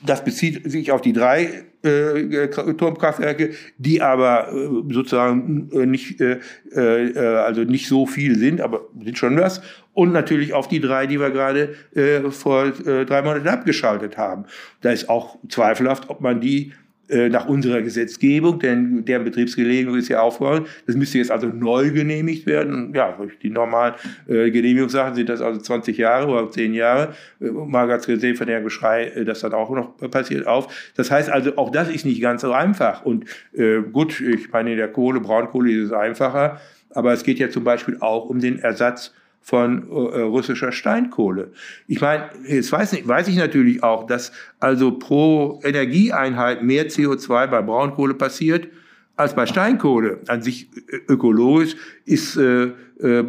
[0.06, 6.40] das bezieht sich auf die drei äh, Turmkraftwerke, die aber äh, sozusagen äh, nicht, äh,
[6.72, 9.62] äh, also nicht so viel sind, aber sind schon was.
[10.00, 14.46] Und natürlich auf die drei, die wir gerade äh, vor äh, drei Monaten abgeschaltet haben.
[14.80, 16.72] Da ist auch zweifelhaft, ob man die
[17.10, 20.68] äh, nach unserer Gesetzgebung, denn deren Betriebsgenehmigung ist ja aufgehoben.
[20.88, 22.94] Das müsste jetzt also neu genehmigt werden.
[22.96, 23.96] Ja, durch die normalen
[24.30, 27.14] äh, Genehmigungssachen sind das also 20 Jahre oder 10 Jahre.
[27.42, 30.94] Äh, mal ganz gesehen von der Geschrei, äh, das dann auch noch passiert auf.
[30.96, 33.04] Das heißt also, auch das ist nicht ganz so einfach.
[33.04, 36.62] Und äh, gut, ich meine, in der Kohle, Braunkohle ist es einfacher.
[36.92, 41.52] Aber es geht ja zum Beispiel auch um den Ersatz von äh, russischer Steinkohle.
[41.88, 47.48] Ich meine, jetzt weiß, nicht, weiß ich natürlich auch, dass also pro Energieeinheit mehr CO2
[47.48, 48.68] bei Braunkohle passiert
[49.16, 50.20] als bei Steinkohle.
[50.28, 51.76] An sich äh, ökologisch
[52.06, 53.24] ist äh, äh,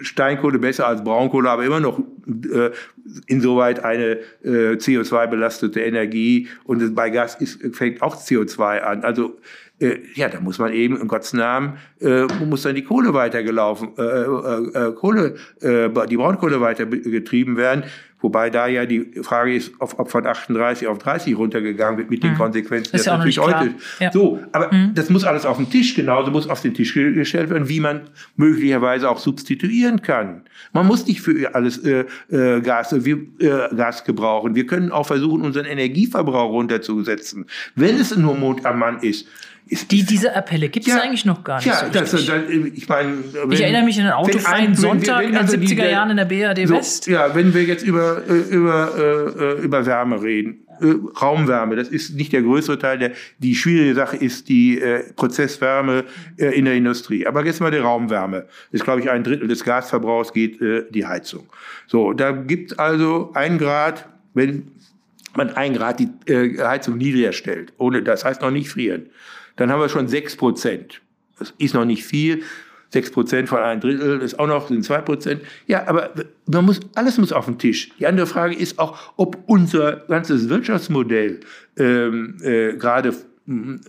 [0.00, 2.70] Steinkohle besser als Braunkohle, aber immer noch äh,
[3.26, 9.02] insoweit eine äh, CO2-belastete Energie und bei Gas ist, fängt auch CO2 an.
[9.02, 9.38] Also
[9.80, 13.90] äh, ja, da muss man eben in Gottes Namen äh, muss dann die Kohle weitergelaufen,
[13.96, 17.84] äh, äh, äh, Kohle, äh, die Braunkohle weiter getrieben werden.
[18.20, 22.24] Wobei da ja die Frage ist, ob, ob von 38 auf 30 runtergegangen wird mit
[22.24, 22.38] den mhm.
[22.38, 22.90] Konsequenzen.
[22.92, 23.74] Das ist ja auch natürlich heute.
[24.00, 24.10] Ja.
[24.10, 24.92] So, aber mhm.
[24.94, 28.02] das muss alles auf den Tisch, genauso muss auf den Tisch gestellt werden, wie man
[28.36, 30.42] möglicherweise auch substituieren kann.
[30.72, 34.56] Man muss nicht für alles äh, äh, Gas, wir, äh, Gas gebrauchen.
[34.56, 37.46] Wir können auch versuchen, unseren Energieverbrauch runterzusetzen,
[37.76, 39.28] wenn es nur Mond am Mann ist.
[39.70, 41.66] Ist, die, diese Appelle gibt es ja, eigentlich noch gar nicht.
[41.66, 43.18] Ja, so das, das, ich meine,
[43.50, 46.10] ich erinnere mich an einen autofreien Sonntag wenn, wenn, also in den 70er die, Jahren
[46.10, 47.06] in der BRD so, West.
[47.06, 52.14] Ja, wenn wir jetzt über, äh, über, äh, über Wärme reden, äh, Raumwärme, das ist
[52.14, 52.98] nicht der größere Teil.
[52.98, 56.04] Der, die schwierige Sache ist die äh, Prozesswärme
[56.38, 57.26] äh, in der Industrie.
[57.26, 58.46] Aber jetzt mal die Raumwärme.
[58.72, 61.46] Das ist, glaube ich, ein Drittel des Gasverbrauchs geht äh, die Heizung.
[61.86, 64.70] So, da gibt also ein Grad, wenn
[65.36, 69.10] man ein Grad die äh, Heizung niedriger stellt, ohne, das heißt noch nicht frieren
[69.58, 71.02] dann haben wir schon sechs Prozent.
[71.38, 72.42] Das ist noch nicht viel.
[72.90, 75.42] Sechs Prozent von einem Drittel ist auch noch, sind zwei Prozent.
[75.66, 76.10] Ja, aber
[76.46, 77.90] man muss, alles muss auf den Tisch.
[77.98, 81.40] Die andere Frage ist auch, ob unser ganzes Wirtschaftsmodell
[81.76, 83.14] ähm, äh, gerade
[83.46, 83.80] hm,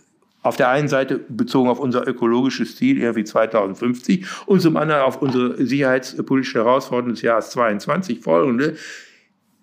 [0.41, 5.21] auf der einen Seite bezogen auf unser ökologisches Ziel, irgendwie 2050, und zum anderen auf
[5.21, 8.75] unsere sicherheitspolitische Herausforderung des Jahres 22 folgende,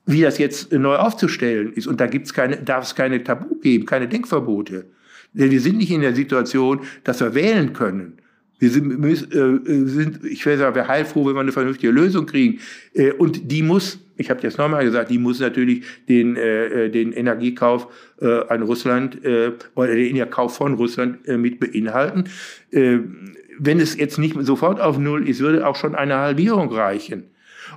[0.07, 1.87] wie das jetzt neu aufzustellen ist.
[1.87, 4.87] Und da gibt's keine, darf es keine Tabu geben, keine Denkverbote.
[5.33, 8.15] Denn wir sind nicht in der Situation, dass wir wählen können.
[8.59, 12.61] Wir sind, äh, sind ich will sagen, wir heilfroh, wenn wir eine vernünftige Lösung kriegen.
[12.95, 17.13] Äh, und die muss ich habe jetzt nochmal gesagt, die muss natürlich den, äh, den
[17.13, 17.89] Energiekauf
[18.21, 22.25] äh, an Russland äh, oder den Energiekauf von Russland äh, mit beinhalten.
[22.71, 22.99] Äh,
[23.59, 27.25] wenn es jetzt nicht sofort auf Null ist, würde auch schon eine Halbierung reichen.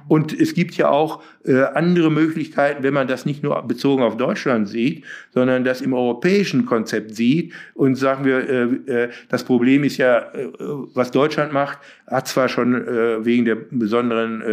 [0.08, 4.18] Und es gibt ja auch äh, andere Möglichkeiten, wenn man das nicht nur bezogen auf
[4.18, 9.86] Deutschland sieht, sondern das im europäischen Konzept sieht und sagen wir, äh, äh, das Problem
[9.86, 10.28] ist ja,
[10.94, 11.78] was Deutschland macht,
[12.08, 12.74] hat zwar schon
[13.24, 14.44] wegen der besonderen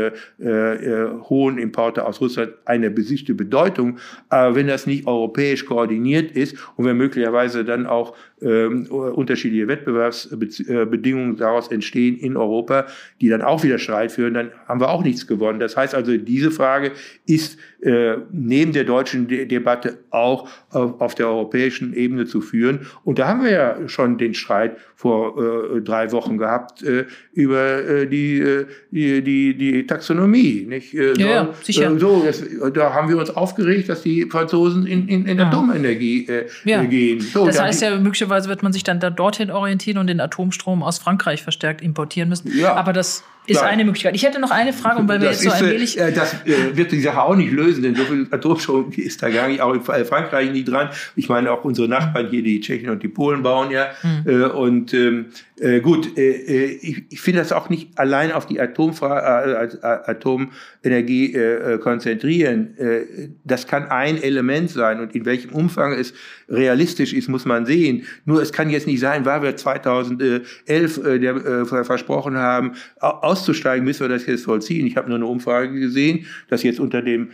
[1.29, 6.85] hohen Importe aus Russland eine besiegte Bedeutung, aber wenn das nicht europäisch koordiniert ist und
[6.85, 12.87] wenn möglicherweise dann auch ähm, unterschiedliche Wettbewerbsbedingungen daraus entstehen in Europa,
[13.21, 15.59] die dann auch wieder Streit führen, dann haben wir auch nichts gewonnen.
[15.59, 16.86] Das heißt also, diese Frage
[17.27, 22.87] ist äh, neben der deutschen De Debatte auch auf, auf, der europäischen Ebene zu führen.
[23.05, 25.37] Und da haben wir ja schon den Streit vor
[25.77, 30.65] äh, drei Wochen gehabt äh, über äh, die, äh, die, die, die Taxonomie.
[30.67, 30.95] Nicht?
[30.95, 31.99] Äh, ja, ja, sicher.
[31.99, 32.43] so, das,
[32.73, 36.27] da haben wir uns aufgeregt, dass die Franzosen in, in, in Atomenergie
[36.65, 36.83] ja.
[36.85, 37.21] gehen.
[37.21, 40.83] So, das heißt ja, möglicherweise wird man sich dann da dorthin orientieren und den Atomstrom
[40.83, 42.51] aus Frankreich verstärkt importieren müssen.
[42.57, 42.75] Ja.
[42.75, 43.71] Aber das ist Klar.
[43.71, 44.15] eine Möglichkeit.
[44.15, 45.99] Ich hätte noch eine Frage, und weil wir das jetzt so allmählich.
[45.99, 49.31] Äh, das äh, wird die Sache auch nicht lösen, denn so viel Atomstrom ist da
[49.31, 50.91] gar nicht, auch in Frankreich nicht dran.
[51.15, 53.89] Ich meine, auch unsere Nachbarn hier, die Tschechen und die Polen bauen ja.
[54.03, 54.31] Mhm.
[54.31, 58.45] Äh, und ähm, äh, gut, äh, äh, ich, ich finde das auch nicht allein auf
[58.45, 62.77] die Atomfra äh, Atomenergie äh, konzentrieren.
[62.77, 66.13] Äh, das kann ein Element sein und in welchem Umfang es
[66.51, 68.05] realistisch ist, muss man sehen.
[68.27, 74.01] Nur es kann jetzt nicht sein, weil wir 2011 äh, der, versprochen haben, auszusteigen, müssen
[74.01, 74.87] wir das jetzt vollziehen.
[74.87, 77.31] Ich habe nur eine Umfrage gesehen, dass jetzt unter dem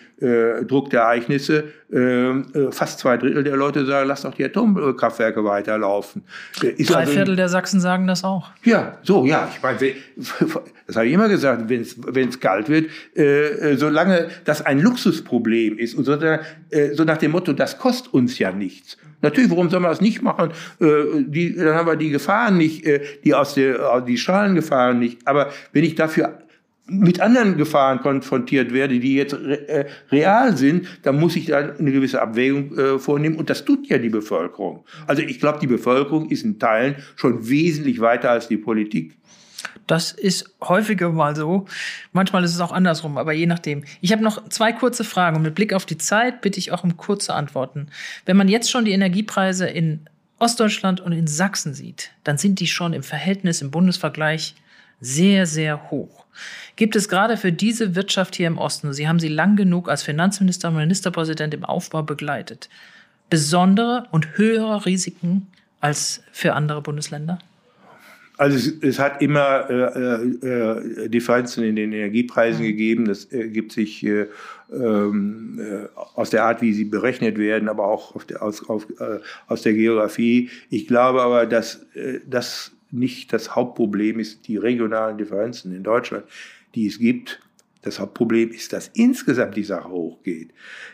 [0.68, 1.64] Druck der Ereignisse
[2.70, 6.22] fast zwei Drittel der Leute sagen, lass doch die Atomkraftwerke weiterlaufen.
[6.76, 8.50] Ist Drei also, Viertel der Sachsen sagen das auch.
[8.64, 9.50] Ja, so, ja.
[9.54, 9.78] Ich meine,
[10.86, 15.78] das habe ich immer gesagt, wenn es kalt wird, äh, äh, solange das ein Luxusproblem
[15.78, 16.38] ist und so, äh,
[16.94, 18.96] so nach dem Motto, das kostet uns ja nichts.
[19.22, 20.50] Natürlich, warum soll man das nicht machen?
[20.80, 20.86] Äh,
[21.26, 25.26] die, dann haben wir die Gefahren nicht, äh, die aus der, die Strahlengefahren nicht.
[25.26, 26.41] Aber wenn ich dafür
[26.86, 31.92] mit anderen Gefahren konfrontiert werde, die jetzt äh, real sind, dann muss ich da eine
[31.92, 33.36] gewisse Abwägung äh, vornehmen.
[33.36, 34.84] Und das tut ja die Bevölkerung.
[35.06, 39.16] Also ich glaube, die Bevölkerung ist in Teilen schon wesentlich weiter als die Politik.
[39.86, 41.66] Das ist häufiger mal so.
[42.12, 43.84] Manchmal ist es auch andersrum, aber je nachdem.
[44.00, 46.84] Ich habe noch zwei kurze Fragen und mit Blick auf die Zeit bitte ich auch
[46.84, 47.88] um kurze Antworten.
[48.26, 50.08] Wenn man jetzt schon die Energiepreise in
[50.38, 54.56] Ostdeutschland und in Sachsen sieht, dann sind die schon im Verhältnis, im Bundesvergleich
[55.02, 56.24] sehr, sehr hoch.
[56.76, 60.02] Gibt es gerade für diese Wirtschaft hier im Osten, Sie haben sie lang genug als
[60.02, 62.70] Finanzminister und Ministerpräsident im Aufbau begleitet,
[63.28, 65.48] besondere und höhere Risiken
[65.80, 67.38] als für andere Bundesländer?
[68.38, 72.66] Also es, es hat immer äh, äh, Differenzen in den Energiepreisen mhm.
[72.68, 73.04] gegeben.
[73.04, 74.26] Das ergibt sich äh,
[74.72, 79.18] ähm, äh, aus der Art, wie sie berechnet werden, aber auch der, aus, auf, äh,
[79.48, 80.50] aus der Geografie.
[80.70, 86.24] Ich glaube aber, dass äh, das nicht das Hauptproblem ist, die regionalen Differenzen in Deutschland,
[86.74, 87.40] die es gibt.
[87.82, 90.50] Das Hauptproblem ist, dass insgesamt die Sache hochgeht.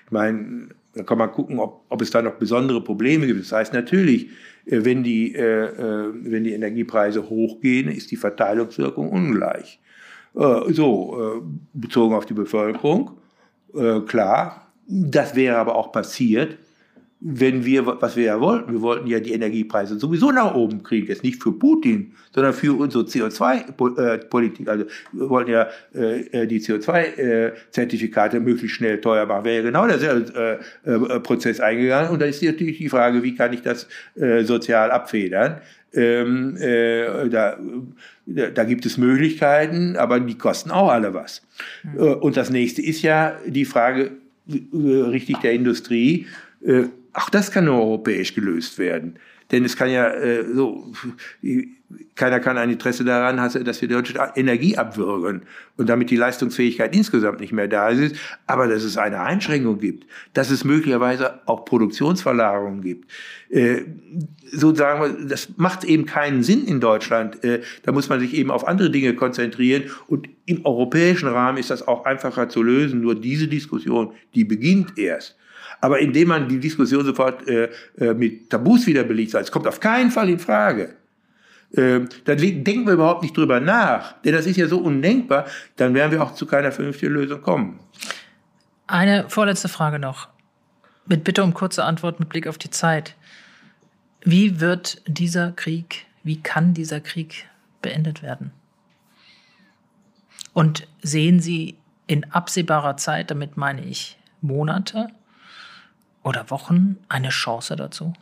[0.07, 3.41] Ich meine, da kann man gucken, ob, ob es da noch besondere Probleme gibt.
[3.41, 4.29] Das heißt natürlich,
[4.67, 9.81] äh, wenn die, äh, äh, wenn die Energiepreise hochgehen, ist die Verteilungswirkung ungleich.
[10.35, 11.41] Äh, so, äh,
[11.75, 13.13] bezogen auf die Bevölkerung,
[13.75, 14.73] äh, klar.
[14.87, 16.57] Das wäre aber auch passiert,
[17.21, 21.09] wenn wir, was wir ja wollten, wir wollten ja die Energiepreise sowieso nach oben kriegen,
[21.09, 24.69] jetzt nicht für Putin, sondern für unsere CO2-Politik.
[24.69, 29.45] Also wir wollten ja äh, die CO2-Zertifikate möglichst schnell teuer machen.
[29.45, 32.11] Wäre ja genau derselbe äh, äh, Prozess eingegangen.
[32.11, 35.61] Und da ist natürlich die Frage, wie kann ich das äh, sozial abfedern?
[35.93, 37.59] Ähm, äh, da,
[38.27, 41.43] da gibt es Möglichkeiten, aber die kosten auch alle was.
[41.83, 41.99] Mhm.
[41.99, 44.13] Und das nächste ist ja die Frage
[44.47, 46.27] richtig der Industrie.
[47.19, 49.19] Auch das kann nur europäisch gelöst werden.
[49.51, 50.93] Denn es kann ja äh, so,
[52.15, 55.43] keiner kann ein Interesse daran haben, dass wir deutsche Energie abwürgen
[55.77, 58.15] und damit die Leistungsfähigkeit insgesamt nicht mehr da ist.
[58.47, 63.11] Aber dass es eine Einschränkung gibt, dass es möglicherweise auch Produktionsverlagerungen gibt.
[63.49, 63.83] Äh,
[64.53, 67.43] so sagen wir, das macht eben keinen Sinn in Deutschland.
[67.43, 69.91] Äh, da muss man sich eben auf andere Dinge konzentrieren.
[70.07, 73.01] Und im europäischen Rahmen ist das auch einfacher zu lösen.
[73.01, 75.38] Nur diese Diskussion, die beginnt erst.
[75.81, 79.81] Aber indem man die Diskussion sofort äh, äh, mit Tabus wieder belegt, es kommt auf
[79.81, 80.97] keinen Fall in Frage.
[81.73, 85.95] Äh, dann denken wir überhaupt nicht drüber nach, denn das ist ja so undenkbar, dann
[85.95, 87.79] werden wir auch zu keiner vernünftigen Lösung kommen.
[88.87, 90.29] Eine vorletzte Frage noch.
[91.07, 93.15] Mit Bitte um kurze Antwort mit Blick auf die Zeit.
[94.23, 97.47] Wie wird dieser Krieg, wie kann dieser Krieg
[97.83, 98.51] beendet werden?
[100.53, 101.77] Und sehen Sie
[102.07, 105.09] in absehbarer Zeit, damit meine ich Monate
[106.29, 108.13] oder Wochen, eine Chance dazu?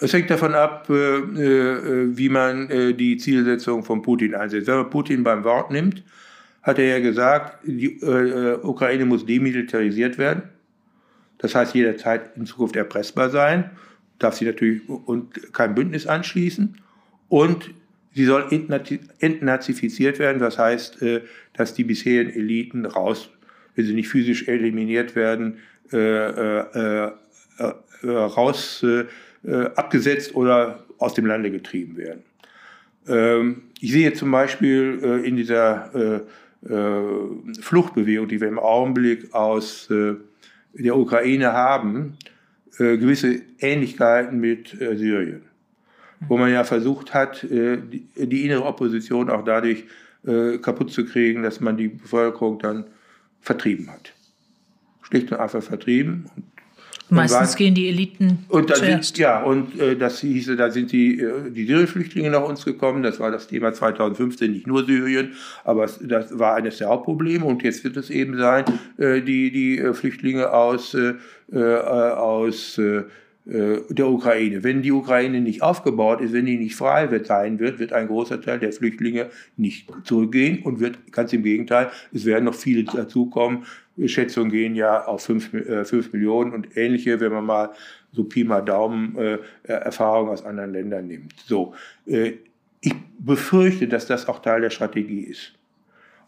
[0.00, 4.66] Es hängt davon ab, äh, äh, wie man äh, die Zielsetzung von Putin einsetzt.
[4.66, 6.04] Wenn man Putin beim Wort nimmt,
[6.62, 7.98] hat er ja gesagt, die
[8.62, 10.42] Ukraine muss demilitarisiert werden.
[11.38, 13.70] Das heißt, jederzeit in Zukunft erpressbar sein,
[14.18, 16.76] darf sie natürlich und kein Bündnis anschließen
[17.28, 17.70] und
[18.12, 18.48] sie soll
[19.20, 20.40] entnazifiziert werden.
[20.40, 20.98] Das heißt,
[21.54, 23.30] dass die bisherigen Eliten raus,
[23.74, 25.60] wenn sie nicht physisch eliminiert werden,
[28.02, 28.84] raus
[29.46, 32.22] äh, abgesetzt oder aus dem Lande getrieben werden.
[33.06, 36.20] Ähm, ich sehe zum Beispiel äh, in dieser äh,
[36.68, 40.16] äh, Fluchtbewegung, die wir im Augenblick aus äh,
[40.72, 42.16] der Ukraine haben,
[42.78, 45.42] äh, gewisse Ähnlichkeiten mit Syrien,
[46.28, 49.84] wo man ja versucht hat, die, die, innere Opposition auch dadurch
[50.62, 52.84] kaputt zu kriegen, dass man die Bevölkerung dann
[53.40, 54.12] vertrieben hat.
[55.02, 56.28] Schlicht und einfach vertrieben.
[56.34, 56.44] Und
[57.10, 59.16] Meistens gehen die Eliten und zuerst.
[59.16, 63.02] Sind, ja, und äh, das hieße, da sind die, äh, die Syrien-Flüchtlinge nach uns gekommen.
[63.02, 65.32] Das war das Thema 2015, nicht nur Syrien,
[65.64, 67.44] aber es, das war eines der Hauptprobleme.
[67.44, 68.64] Und jetzt wird es eben sein,
[68.98, 71.14] äh, die, die äh, Flüchtlinge aus, äh,
[71.50, 72.78] aus
[73.50, 74.62] der Ukraine.
[74.62, 78.06] Wenn die Ukraine nicht aufgebaut ist, wenn die nicht frei wird, sein wird, wird ein
[78.06, 82.84] großer Teil der Flüchtlinge nicht zurückgehen und wird ganz im Gegenteil, es werden noch viele
[82.84, 83.64] dazukommen,
[84.06, 87.70] Schätzungen gehen ja auf 5 äh, Millionen und ähnliche, wenn man mal
[88.12, 91.34] so Pi mal Daumen äh, Erfahrungen aus anderen Ländern nimmt.
[91.46, 91.74] So,
[92.06, 92.32] äh,
[92.80, 95.52] ich befürchte, dass das auch Teil der Strategie ist.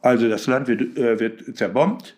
[0.02, 2.16] Also das Land wird, äh, wird zerbombt.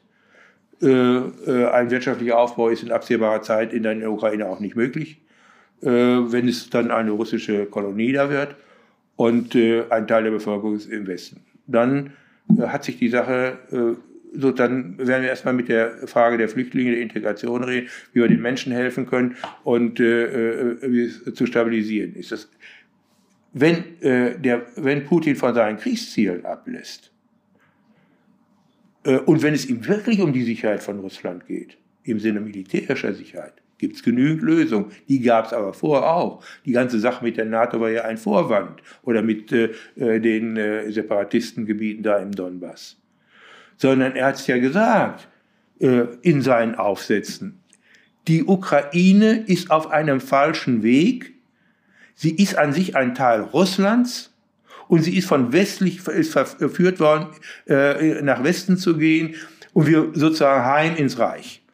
[0.83, 5.21] Äh, äh, ein wirtschaftlicher Aufbau ist in absehbarer Zeit in der Ukraine auch nicht möglich,
[5.81, 8.57] äh, wenn es dann eine russische Kolonie da wird
[9.15, 11.41] und ein Teil der Bevölkerung ist im Westen.
[11.67, 12.15] Dann
[12.59, 13.59] hat sich die Sache
[14.35, 18.29] so, dann werden wir erstmal mit der Frage der Flüchtlinge, der Integration reden, wie wir
[18.29, 22.33] den Menschen helfen können und äh, äh, wie es zu stabilisieren ist.
[22.33, 22.49] Das,
[23.53, 27.13] wenn, äh, der, wenn Putin von seinen Kriegszielen ablässt
[29.05, 33.13] äh, und wenn es ihm wirklich um die Sicherheit von Russland geht, im Sinne militärischer
[33.13, 34.87] Sicherheit, gibt es genügend Lösungen.
[35.09, 36.43] Die gab es aber vorher auch.
[36.65, 40.91] Die ganze Sache mit der NATO war ja ein Vorwand oder mit äh, äh den
[40.91, 43.02] Separatistengebieten da im Donbass
[43.83, 45.27] sondern er hat es ja gesagt
[45.81, 47.59] äh, in seinen Aufsätzen.
[48.29, 51.35] Die Ukraine ist auf einem falschen Weg.
[52.15, 54.33] Sie ist an sich ein Teil Russlands
[54.87, 57.27] und sie ist von westlich verführt worden,
[57.67, 59.35] äh, nach Westen zu gehen
[59.73, 61.65] und wir sozusagen heim ins Reich.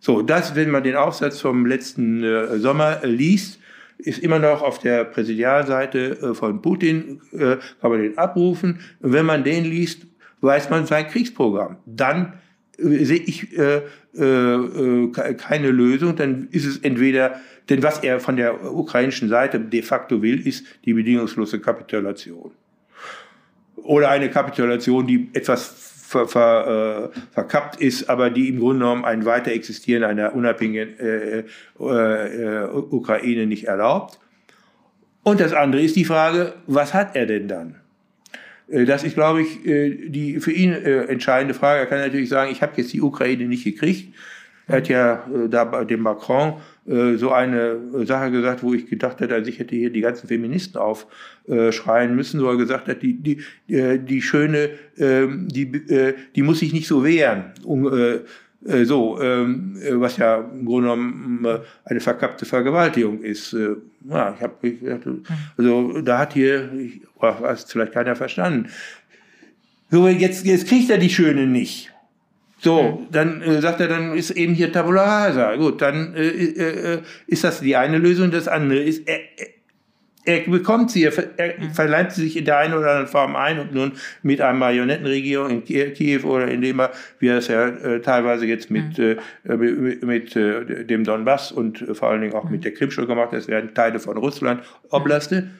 [0.00, 3.60] So, das, wenn man den Aufsatz vom letzten äh, Sommer äh, liest,
[3.98, 8.80] ist immer noch auf der Präsidialseite äh, von Putin, äh, kann man den abrufen.
[8.98, 10.06] Und wenn man den liest,
[10.42, 11.78] weiß man sein Kriegsprogramm.
[11.86, 12.34] Dann
[12.78, 13.82] äh, sehe ich äh,
[14.14, 17.40] äh, äh, keine Lösung, dann ist es entweder,
[17.70, 22.50] denn was er von der ukrainischen Seite de facto will, ist die bedingungslose Kapitulation.
[23.76, 29.04] Oder eine Kapitulation, die etwas ver, ver, äh, verkappt ist, aber die im Grunde genommen
[29.04, 31.44] ein weiter Existieren einer unabhängigen äh,
[31.78, 34.18] äh, Ukraine nicht erlaubt.
[35.22, 37.81] Und das andere ist die Frage, was hat er denn dann?
[38.72, 41.80] Äh, das ist, glaube ich, äh, die für ihn äh, entscheidende Frage.
[41.80, 44.14] Er kann natürlich sagen, ich habe jetzt die Ukraine nicht gekriegt.
[44.68, 46.54] Er hat ja da bei dem Macron
[46.86, 50.80] so eine Sache gesagt, wo ich gedacht hätte, also ich hätte hier die ganzen Feministen
[50.80, 55.82] aufschreien müssen, wo er gesagt hat, die, die, die Schöne, ähm, die,
[56.36, 57.52] die muss sich nicht so wehren.
[57.66, 58.20] Äh,
[58.84, 63.52] so, ähm, äh, was ja im Grunde genommen äh, eine verkappte Vergewaltigung ist.
[63.52, 63.76] Äh,
[64.08, 65.22] ja, ich habe,
[65.56, 68.68] also da hat hier, ich, oh, was vielleicht keiner verstanden.
[69.90, 71.92] So, jetzt, jetzt kriegt er die Schöne nicht.
[72.58, 75.56] So, dann äh, sagt er, dann ist eben hier Tabula Rasa.
[75.56, 78.30] Gut, dann äh, äh, ist das die eine Lösung.
[78.30, 79.18] Das andere ist, er,
[80.24, 81.70] er bekommt sie, er, er mhm.
[81.72, 83.92] verleibt sie sich in der einen oder anderen Form ein und nun
[84.22, 88.70] mit einer Marionettenregierung in Kiew oder indem er, wie er es ja äh, teilweise jetzt
[88.70, 89.18] mit, mhm.
[89.44, 92.52] äh, mit, mit äh, dem Donbass und vor allen Dingen auch mhm.
[92.52, 95.50] mit der Krim schon gemacht, das werden Teile von Russland, Oblaste,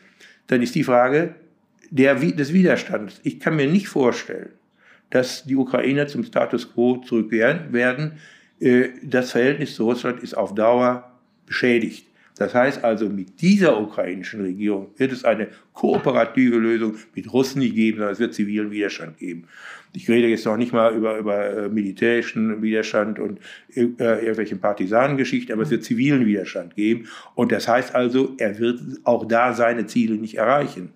[0.46, 1.34] dann ist die Frage
[1.90, 3.20] der, des Widerstands.
[3.24, 4.50] Ich kann mir nicht vorstellen,
[5.10, 8.12] dass die Ukrainer zum Status quo zurückkehren werden.
[8.60, 11.10] Äh, das Verhältnis zu Russland ist auf Dauer
[11.46, 12.06] beschädigt.
[12.42, 17.74] Das heißt also, mit dieser ukrainischen Regierung wird es eine kooperative Lösung mit Russen nicht
[17.74, 19.46] geben, sondern es wird zivilen Widerstand geben.
[19.94, 23.38] Ich rede jetzt noch nicht mal über, über äh, militärischen Widerstand und
[23.74, 27.08] äh, irgendwelchen Partisanengeschichten, aber es wird zivilen Widerstand geben.
[27.34, 30.92] Und das heißt also, er wird auch da seine Ziele nicht erreichen.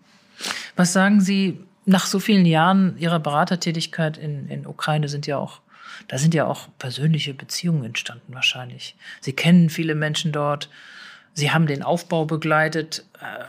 [0.74, 5.61] Was sagen Sie nach so vielen Jahren Ihrer Beratertätigkeit in, in Ukraine sind ja auch
[6.09, 8.97] Da sind ja auch persönliche Beziehungen entstanden wahrscheinlich.
[9.20, 10.68] Sie kennen viele Menschen dort.
[11.37, 13.05] Sie haben den Aufbau begleitet.
[13.20, 13.45] Äh,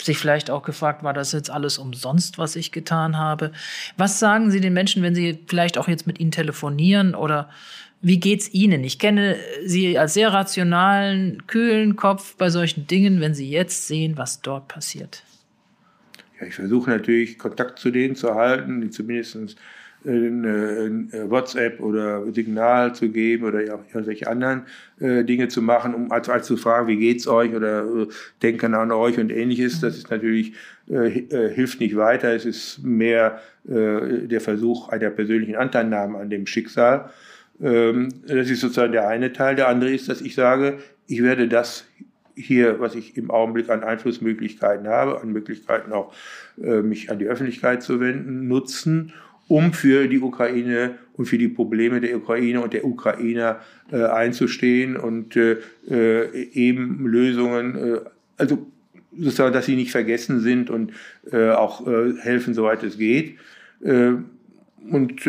[0.00, 3.50] sich vielleicht auch gefragt, war das jetzt alles umsonst, was ich getan habe?
[3.96, 7.50] Was sagen Sie den Menschen, wenn Sie vielleicht auch jetzt mit ihnen telefonieren oder
[8.00, 8.84] wie geht's Ihnen?
[8.84, 14.16] Ich kenne Sie als sehr rationalen, kühlen Kopf bei solchen Dingen, wenn Sie jetzt sehen,
[14.16, 15.24] was dort passiert.
[16.40, 19.56] Ja, ich versuche natürlich Kontakt zu denen zu halten, zumindest
[20.04, 24.62] ein WhatsApp oder Signal zu geben oder ja, irgendwelche anderen
[25.00, 28.06] äh, Dinge zu machen, um als, als zu fragen, wie geht's euch oder äh,
[28.42, 29.80] denken an euch und ähnliches.
[29.80, 30.54] Das ist natürlich
[30.90, 32.34] äh, äh, hilft nicht weiter.
[32.34, 37.10] Es ist mehr äh, der Versuch einer persönlichen Anteilnahme an dem Schicksal.
[37.60, 39.56] Ähm, das ist sozusagen der eine Teil.
[39.56, 41.84] Der andere ist, dass ich sage, ich werde das
[42.34, 46.14] hier, was ich im Augenblick an Einflussmöglichkeiten habe, an Möglichkeiten auch
[46.62, 49.12] äh, mich an die Öffentlichkeit zu wenden, nutzen
[49.48, 54.96] um für die Ukraine und für die Probleme der Ukraine und der Ukrainer äh, einzustehen
[54.96, 55.56] und äh,
[55.90, 58.00] äh, eben Lösungen, äh,
[58.36, 58.66] also
[59.16, 60.92] sozusagen, dass sie nicht vergessen sind und
[61.32, 63.36] äh, auch helfen, soweit es geht.
[63.80, 65.28] Und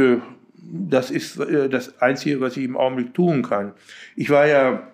[0.62, 3.72] das ist das Einzige, was ich im Augenblick tun kann.
[4.16, 4.88] Ich war ja,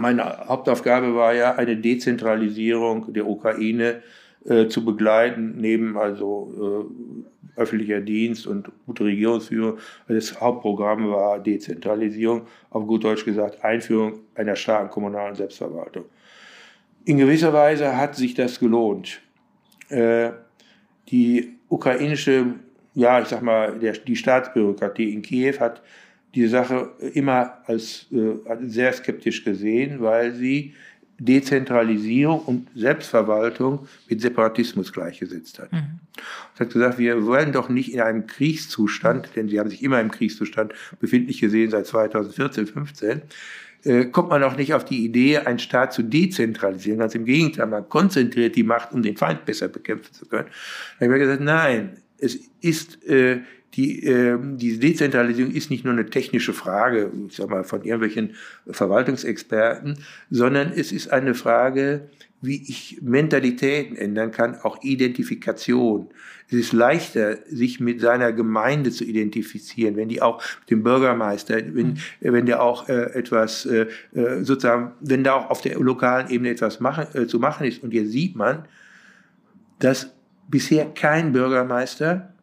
[0.00, 4.02] meine Hauptaufgabe war ja eine Dezentralisierung der Ukraine
[4.46, 6.90] äh, zu begleiten, neben also
[7.56, 9.78] öffentlicher Dienst und gute Regierungsführung.
[10.08, 16.04] Das Hauptprogramm war Dezentralisierung, auf gut Deutsch gesagt Einführung einer starken kommunalen Selbstverwaltung.
[17.04, 19.20] In gewisser Weise hat sich das gelohnt.
[19.88, 20.30] Äh,
[21.10, 22.54] die ukrainische,
[22.94, 25.82] ja, ich sag mal, der, die Staatsbürokratie in Kiew hat
[26.34, 30.74] die Sache immer als äh, sehr skeptisch gesehen, weil sie
[31.18, 35.72] Dezentralisierung und Selbstverwaltung mit Separatismus gleichgesetzt hat.
[35.72, 36.00] Mhm.
[36.52, 40.00] Und hat gesagt, wir wollen doch nicht in einem Kriegszustand, denn sie haben sich immer
[40.00, 43.22] im Kriegszustand befindlich gesehen seit 2014, 15,
[43.84, 46.98] äh, kommt man auch nicht auf die Idee, einen Staat zu dezentralisieren.
[46.98, 50.48] Ganz im Gegenteil, man konzentriert die Macht, um den Feind besser bekämpfen zu können.
[50.98, 53.40] Da habe ich gesagt, nein, es ist äh,
[53.76, 58.34] die, äh, die Dezentralisierung ist nicht nur eine technische Frage, ich sag mal, von irgendwelchen
[58.68, 59.98] Verwaltungsexperten,
[60.30, 62.08] sondern es ist eine Frage,
[62.40, 66.08] wie ich Mentalitäten ändern kann, auch Identifikation.
[66.48, 71.56] Es ist leichter, sich mit seiner Gemeinde zu identifizieren, wenn die auch mit dem Bürgermeister,
[71.56, 71.96] wenn, mhm.
[72.20, 76.50] wenn der auch äh, etwas äh, äh, sozusagen, wenn da auch auf der lokalen Ebene
[76.50, 77.82] etwas machen, äh, zu machen ist.
[77.82, 78.66] Und hier sieht man,
[79.78, 80.10] dass
[80.48, 82.33] bisher kein Bürgermeister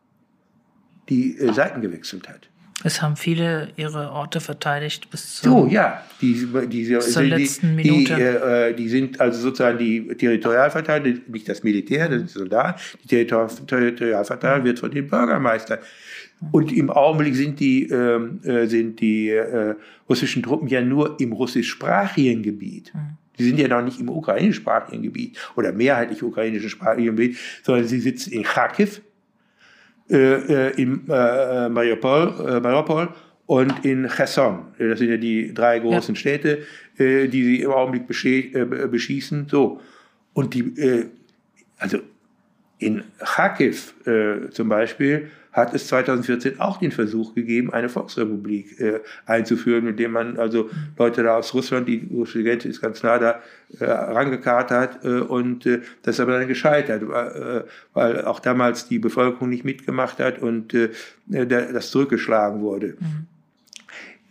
[1.12, 2.47] die äh, Seiten gewechselt hat.
[2.84, 7.76] Es haben viele ihre Orte verteidigt bis zur, so, ja, die, die, zur die, letzten
[7.76, 8.16] Minute.
[8.16, 13.28] Die, äh, die sind also sozusagen die Territorialverteidiger, nicht das Militär, das ist Soldat, die
[13.28, 15.80] Territorialverteidigung wird von den Bürgermeistern.
[16.51, 19.76] Und im Augenblick sind die, ähm, äh, sind die äh,
[20.09, 22.91] russischen Truppen ja nur im russischsprachigen Gebiet.
[22.95, 23.18] Mhm.
[23.38, 27.99] Die sind ja noch nicht im ukrainischsprachigen Gebiet oder mehrheitlich ukrainischen sprachigen Gebiet, sondern sie
[27.99, 29.01] sitzen in Kharkiv,
[30.12, 33.07] äh, äh, in äh, Mariupol, äh, Mariupol
[33.45, 34.66] und in Cherson.
[34.78, 36.20] Das sind ja die drei großen ja.
[36.20, 36.64] Städte,
[36.97, 39.47] äh, die sie im Augenblick äh, beschießen.
[39.49, 39.80] So.
[40.34, 41.09] Und die,
[41.78, 41.99] also
[42.80, 43.93] in Kharkiv
[44.51, 50.12] zum Beispiel hat es 2014 auch den Versuch gegeben, eine Volksrepublik äh, einzuführen, mit dem
[50.12, 53.41] man also Leute da aus Russland, die russische Grenze ist ganz nah da,
[53.80, 58.88] äh, rangekarrt hat äh, und äh, das ist aber dann gescheitert, äh, weil auch damals
[58.88, 60.89] die Bevölkerung nicht mitgemacht hat und äh,
[61.28, 62.95] das zurückgeschlagen wurde.
[62.99, 63.28] Mhm.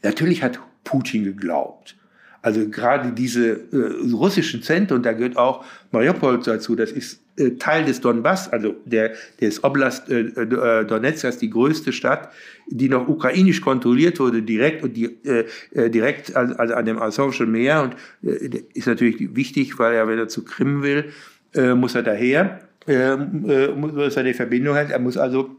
[0.02, 1.96] Natürlich hat Putin geglaubt,
[2.42, 7.84] also gerade diese äh, russischen Zentren, da gehört auch Mariupol dazu, das ist äh, Teil
[7.84, 12.30] des Donbass, also der, des Oblast äh, äh, Donetsk, das ist die größte Stadt,
[12.68, 16.98] die noch ukrainisch kontrolliert wurde, direkt und die, äh, äh direkt also, also an dem
[16.98, 17.96] Asowschen Meer und
[18.28, 21.12] äh, ist natürlich wichtig, weil er, wenn er zu Krim will,
[21.54, 25.56] äh, muss er daher, äh, muss er die Verbindung hat, er muss also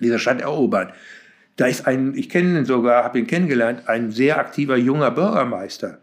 [0.00, 0.92] diese Stadt erobern.
[1.56, 5.98] Da ist ein, ich kenne ihn sogar, habe ihn kennengelernt, ein sehr aktiver junger Bürgermeister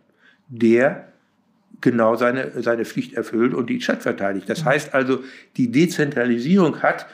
[0.50, 1.08] der
[1.82, 4.50] genau seine, seine Pflicht erfüllt und die Stadt verteidigt.
[4.50, 5.24] Das heißt also,
[5.58, 7.08] die Dezentralisierung hat,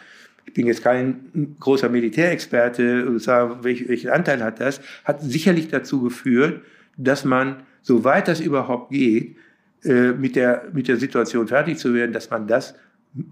[0.45, 6.61] ich bin jetzt kein großer Militärexperte, sagen, welchen Anteil hat das, hat sicherlich dazu geführt,
[6.97, 9.35] dass man, soweit das überhaupt geht,
[9.83, 12.75] äh, mit der, mit der Situation fertig zu werden, dass man das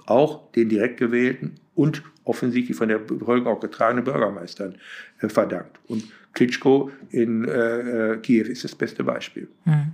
[0.05, 4.75] auch den direkt gewählten und offensichtlich von der Bevölkerung auch getragenen Bürgermeistern
[5.21, 5.79] äh, verdankt.
[5.87, 6.03] Und
[6.33, 9.47] Klitschko in äh, äh, Kiew ist das beste Beispiel.
[9.65, 9.93] Mhm.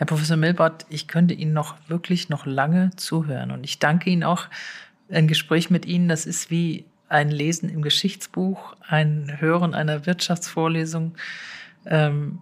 [0.00, 4.24] Herr Professor Milbert, ich könnte Ihnen noch wirklich noch lange zuhören und ich danke Ihnen
[4.24, 4.46] auch.
[5.10, 11.16] Ein Gespräch mit Ihnen, das ist wie ein Lesen im Geschichtsbuch, ein Hören einer Wirtschaftsvorlesung.
[11.84, 12.38] Ähm,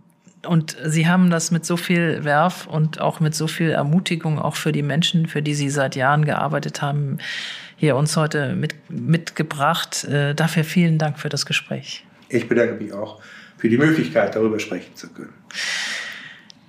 [0.47, 4.55] und Sie haben das mit so viel Werf und auch mit so viel Ermutigung auch
[4.55, 7.19] für die Menschen, für die Sie seit Jahren gearbeitet haben,
[7.77, 10.05] hier uns heute mit, mitgebracht.
[10.05, 12.07] Äh, dafür vielen Dank für das Gespräch.
[12.29, 13.21] Ich bedanke mich auch
[13.57, 15.35] für die Möglichkeit, darüber sprechen zu können.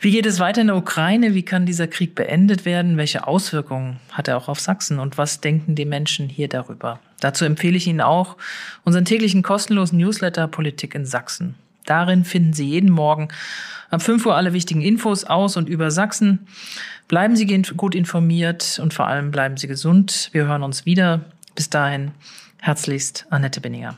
[0.02, 1.34] Wie geht es weiter in der Ukraine?
[1.34, 2.96] Wie kann dieser Krieg beendet werden?
[2.96, 4.98] Welche Auswirkungen hat er auch auf Sachsen?
[4.98, 7.02] Und was denken die Menschen hier darüber?
[7.20, 8.38] Dazu empfehle ich Ihnen auch
[8.86, 11.56] unseren täglichen kostenlosen Newsletter Politik in Sachsen.
[11.86, 13.28] Darin finden Sie jeden Morgen
[13.90, 16.48] ab 5 Uhr alle wichtigen Infos aus und über Sachsen.
[17.10, 17.46] Bleiben Sie
[17.76, 20.30] gut informiert und vor allem bleiben Sie gesund.
[20.32, 21.26] Wir hören uns wieder.
[21.56, 22.12] Bis dahin,
[22.60, 23.98] herzlichst Annette Benninger.